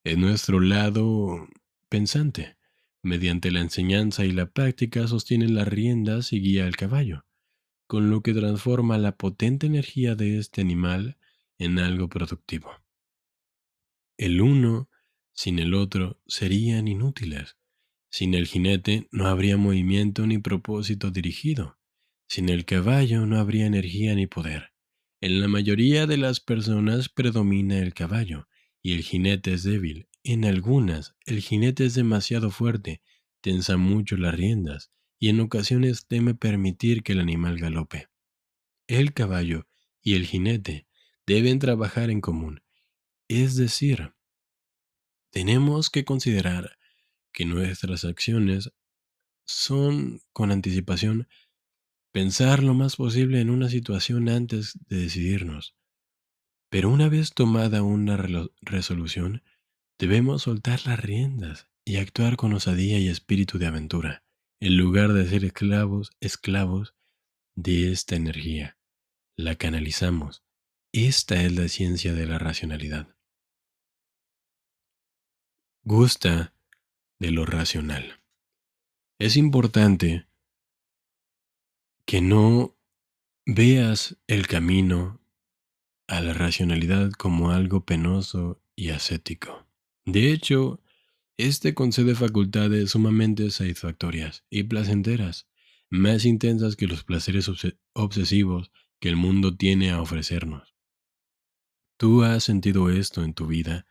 en 0.04 0.22
nuestro 0.22 0.60
lado 0.60 1.47
pensante. 1.89 2.58
Mediante 3.04 3.49
la 3.52 3.62
enseñanza 3.62 4.26
y 4.26 4.32
la 4.32 4.45
práctica 4.45 5.08
sostiene 5.08 5.49
las 5.49 5.68
riendas 5.68 6.34
y 6.34 6.39
guía 6.39 6.66
al 6.66 6.76
caballo, 6.76 7.26
con 7.88 8.12
lo 8.12 8.22
que 8.22 8.34
transforma 8.34 8.97
la 8.99 9.18
potente 9.18 9.66
energía 9.66 10.16
de 10.16 10.38
este 10.38 10.62
animal 10.62 11.18
en 11.58 11.80
algo 11.80 12.10
productivo. 12.10 12.72
El 14.18 14.39
uno 14.41 14.88
sin 15.34 15.58
el 15.58 15.74
otro 15.74 16.22
serían 16.28 16.88
inútiles. 16.88 17.58
Sin 18.10 18.34
el 18.34 18.45
jinete 18.45 19.08
no 19.12 19.28
habría 19.28 19.58
movimiento 19.58 20.28
ni 20.28 20.38
propósito 20.38 21.10
dirigido. 21.10 21.80
Sin 22.28 22.49
el 22.49 22.66
caballo 22.66 23.26
no 23.26 23.39
habría 23.39 23.66
energía 23.66 24.14
ni 24.14 24.28
poder. 24.28 24.74
En 25.22 25.39
la 25.41 25.47
mayoría 25.47 26.08
de 26.08 26.18
las 26.18 26.39
personas 26.39 27.10
predomina 27.10 27.80
el 27.80 27.93
caballo, 27.93 28.47
y 28.82 28.93
el 28.93 29.03
jinete 29.03 29.53
es 29.53 29.63
débil. 29.63 30.07
En 30.23 30.45
algunas, 30.45 31.15
el 31.25 31.41
jinete 31.41 31.86
es 31.86 31.95
demasiado 31.95 32.51
fuerte, 32.51 33.01
tensa 33.41 33.77
mucho 33.77 34.17
las 34.17 34.36
riendas 34.36 34.91
y 35.19 35.29
en 35.29 35.39
ocasiones 35.39 36.07
teme 36.07 36.36
permitir 36.36 37.03
que 37.03 37.13
el 37.13 37.19
animal 37.19 37.57
galope. 37.57 38.09
El 38.88 39.13
caballo 39.13 39.67
y 40.01 40.15
el 40.15 40.25
jinete 40.25 40.88
deben 41.25 41.59
trabajar 41.59 42.09
en 42.09 42.21
común, 42.21 42.63
es 43.27 43.55
decir, 43.55 44.13
tenemos 45.29 45.89
que 45.89 46.03
considerar 46.03 46.77
que 47.32 47.45
nuestras 47.45 48.03
acciones 48.03 48.71
son 49.45 50.21
con 50.34 50.51
anticipación 50.51 51.27
pensar 52.11 52.61
lo 52.61 52.73
más 52.73 52.97
posible 52.97 53.39
en 53.39 53.49
una 53.49 53.69
situación 53.69 54.27
antes 54.27 54.77
de 54.88 54.97
decidirnos. 54.97 55.75
Pero 56.72 56.89
una 56.89 57.09
vez 57.09 57.34
tomada 57.34 57.84
una 57.84 58.15
resolución, 58.61 59.43
debemos 59.99 60.43
soltar 60.43 60.88
las 60.88 61.01
riendas 61.01 61.67
y 61.84 61.97
actuar 61.97 62.38
con 62.38 62.53
osadía 62.53 62.97
y 62.97 63.09
espíritu 63.09 63.59
de 63.59 63.67
aventura, 63.67 64.24
en 64.61 64.78
lugar 64.78 65.11
de 65.11 65.28
ser 65.28 65.43
esclavos, 65.43 66.11
esclavos 66.22 66.95
de 67.55 67.91
esta 67.91 68.15
energía. 68.15 68.78
La 69.36 69.55
canalizamos. 69.55 70.45
Esta 70.93 71.43
es 71.43 71.51
la 71.51 71.67
ciencia 71.67 72.13
de 72.13 72.26
la 72.26 72.39
racionalidad. 72.39 73.17
Gusta 75.84 76.53
de 77.19 77.32
lo 77.32 77.45
racional. 77.45 78.22
Es 79.19 79.36
importante 79.36 80.26
que 82.05 82.22
no 82.22 82.78
veas 83.45 84.15
el 84.28 84.47
camino 84.47 85.20
a 86.12 86.20
la 86.20 86.34
racionalidad 86.34 87.09
como 87.14 87.51
algo 87.51 87.86
penoso 87.86 88.62
y 88.76 88.89
ascético. 88.89 89.66
De 90.03 90.34
hecho, 90.34 90.82
este 91.38 91.74
concede 91.74 92.16
facultades 92.16 92.91
sumamente 92.91 93.49
satisfactorias 93.49 94.43
y 94.49 94.64
placenteras, 94.64 95.47
más 95.89 96.26
intensas 96.26 96.76
que 96.76 96.88
los 96.88 97.05
placeres 97.05 97.49
obsesivos 97.93 98.72
que 98.99 99.07
el 99.07 99.16
mundo 99.16 99.55
tiene 99.55 99.91
a 99.91 100.01
ofrecernos. 100.01 100.76
Tú 101.95 102.24
has 102.24 102.43
sentido 102.43 102.89
esto 102.89 103.24
en 103.24 103.34
tu 103.34 103.47
vida 103.47 103.86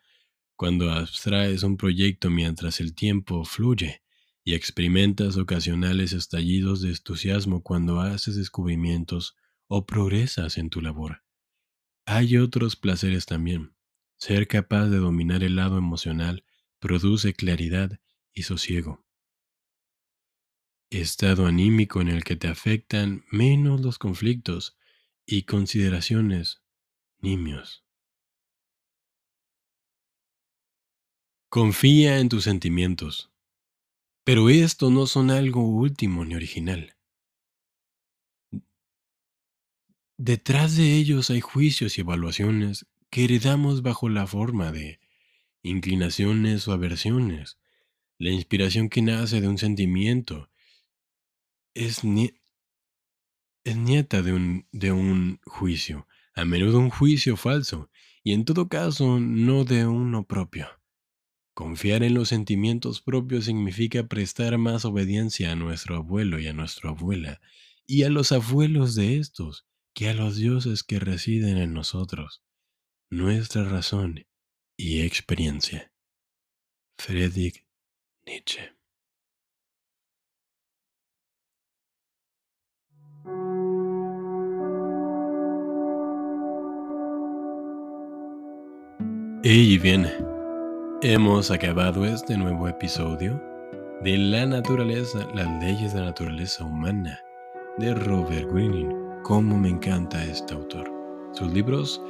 cuando 0.55 0.91
abstraes 0.91 1.63
un 1.63 1.75
proyecto 1.75 2.29
mientras 2.29 2.79
el 2.81 2.93
tiempo 2.93 3.45
fluye 3.45 4.03
y 4.43 4.53
experimentas 4.53 5.37
ocasionales 5.37 6.13
estallidos 6.13 6.81
de 6.81 6.89
entusiasmo 6.89 7.63
cuando 7.63 7.99
haces 7.99 8.35
descubrimientos 8.35 9.35
o 9.67 9.87
progresas 9.87 10.59
en 10.59 10.69
tu 10.69 10.81
labor. 10.81 11.23
Hay 12.05 12.37
otros 12.37 12.75
placeres 12.75 13.25
también. 13.25 13.75
Ser 14.17 14.47
capaz 14.47 14.87
de 14.87 14.97
dominar 14.97 15.43
el 15.43 15.55
lado 15.55 15.77
emocional 15.77 16.43
produce 16.79 17.33
claridad 17.33 17.99
y 18.33 18.43
sosiego. 18.43 19.05
Estado 20.89 21.45
anímico 21.45 22.01
en 22.01 22.09
el 22.09 22.23
que 22.23 22.35
te 22.35 22.47
afectan 22.47 23.23
menos 23.31 23.81
los 23.81 23.97
conflictos 23.97 24.77
y 25.25 25.43
consideraciones 25.43 26.61
nimios. 27.19 27.85
Confía 31.49 32.19
en 32.19 32.29
tus 32.29 32.45
sentimientos, 32.45 33.31
pero 34.23 34.49
estos 34.49 34.91
no 34.91 35.07
son 35.07 35.31
algo 35.31 35.67
último 35.67 36.25
ni 36.25 36.35
original. 36.35 36.95
Detrás 40.23 40.77
de 40.77 40.97
ellos 40.97 41.31
hay 41.31 41.41
juicios 41.41 41.97
y 41.97 42.01
evaluaciones 42.01 42.85
que 43.09 43.23
heredamos 43.23 43.81
bajo 43.81 44.07
la 44.07 44.27
forma 44.27 44.71
de 44.71 44.99
inclinaciones 45.63 46.67
o 46.67 46.73
aversiones. 46.73 47.57
La 48.19 48.29
inspiración 48.29 48.87
que 48.89 49.01
nace 49.01 49.41
de 49.41 49.47
un 49.47 49.57
sentimiento 49.57 50.51
es, 51.73 52.03
nieta 53.65 54.21
de 54.21 54.33
un, 54.33 54.67
de 54.71 54.91
un 54.91 55.39
juicio, 55.43 56.07
a 56.35 56.45
menudo 56.45 56.77
un 56.77 56.91
juicio 56.91 57.35
falso, 57.35 57.89
y 58.23 58.33
en 58.33 58.45
todo 58.45 58.69
caso 58.69 59.19
no 59.19 59.65
de 59.65 59.87
uno 59.87 60.27
propio. 60.27 60.67
Confiar 61.55 62.03
en 62.03 62.13
los 62.13 62.29
sentimientos 62.29 63.01
propios 63.01 63.45
significa 63.45 64.05
prestar 64.05 64.59
más 64.59 64.85
obediencia 64.85 65.51
a 65.51 65.55
nuestro 65.55 65.95
abuelo 65.95 66.37
y 66.37 66.45
a 66.45 66.53
nuestra 66.53 66.91
abuela, 66.91 67.41
y 67.87 68.03
a 68.03 68.09
los 68.11 68.31
abuelos 68.31 68.93
de 68.93 69.17
estos, 69.17 69.65
que 69.93 70.09
a 70.09 70.13
los 70.13 70.35
dioses 70.35 70.83
que 70.83 70.99
residen 70.99 71.57
en 71.57 71.73
nosotros, 71.73 72.43
nuestra 73.09 73.63
razón 73.63 74.25
y 74.77 75.01
experiencia. 75.01 75.91
Friedrich 76.97 77.65
Nietzsche 78.25 78.75
Y 89.43 89.79
bien, 89.79 90.07
hemos 91.01 91.49
acabado 91.49 92.05
este 92.05 92.37
nuevo 92.37 92.67
episodio 92.67 93.41
de 94.03 94.15
La 94.15 94.45
naturaleza, 94.45 95.27
las 95.33 95.47
leyes 95.63 95.93
de 95.93 95.99
la 95.99 96.05
naturaleza 96.07 96.63
humana 96.63 97.19
de 97.79 97.95
Robert 97.95 98.51
Greene. 98.51 99.00
Cómo 99.23 99.55
me 99.55 99.69
encanta 99.69 100.23
este 100.25 100.55
autor. 100.55 100.91
Sus 101.33 101.53
libros 101.53 102.01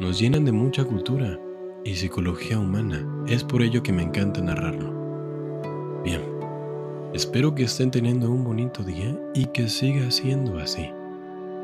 nos 0.00 0.18
llenan 0.18 0.46
de 0.46 0.52
mucha 0.52 0.82
cultura 0.82 1.38
y 1.84 1.94
psicología 1.94 2.58
humana. 2.58 3.06
Es 3.28 3.44
por 3.44 3.62
ello 3.62 3.82
que 3.82 3.92
me 3.92 4.02
encanta 4.02 4.40
narrarlo. 4.40 6.02
Bien, 6.02 6.22
espero 7.12 7.54
que 7.54 7.64
estén 7.64 7.90
teniendo 7.90 8.30
un 8.30 8.44
bonito 8.44 8.82
día 8.82 9.14
y 9.34 9.44
que 9.46 9.68
siga 9.68 10.10
siendo 10.10 10.58
así. 10.58 10.88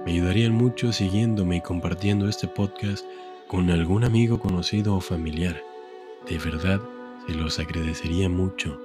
Me 0.04 0.12
ayudarían 0.12 0.52
mucho 0.52 0.92
siguiéndome 0.92 1.56
y 1.56 1.60
compartiendo 1.62 2.28
este 2.28 2.46
podcast 2.46 3.04
con 3.48 3.70
algún 3.70 4.04
amigo 4.04 4.38
conocido 4.38 4.94
o 4.96 5.00
familiar. 5.00 5.62
De 6.28 6.36
verdad, 6.36 6.80
se 7.26 7.34
los 7.34 7.58
agradecería 7.58 8.28
mucho. 8.28 8.78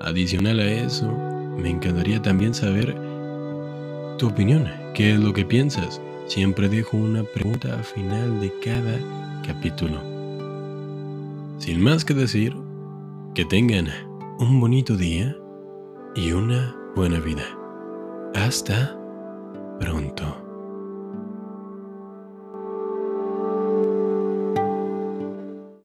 Adicional 0.00 0.60
a 0.60 0.70
eso, 0.70 1.10
me 1.58 1.68
encantaría 1.68 2.22
también 2.22 2.54
saber 2.54 2.96
tu 4.18 4.28
opinión. 4.28 4.81
¿Qué 4.94 5.14
es 5.14 5.20
lo 5.20 5.32
que 5.32 5.46
piensas? 5.46 6.02
Siempre 6.26 6.68
dejo 6.68 6.98
una 6.98 7.22
pregunta 7.24 7.72
al 7.72 7.84
final 7.84 8.40
de 8.40 8.52
cada 8.62 8.98
capítulo. 9.46 9.98
Sin 11.58 11.80
más 11.80 12.04
que 12.04 12.12
decir, 12.12 12.54
que 13.34 13.46
tengan 13.46 13.88
un 14.38 14.60
bonito 14.60 14.96
día 14.96 15.34
y 16.14 16.32
una 16.32 16.76
buena 16.94 17.20
vida. 17.20 17.44
Hasta 18.34 18.94
pronto. 19.80 20.41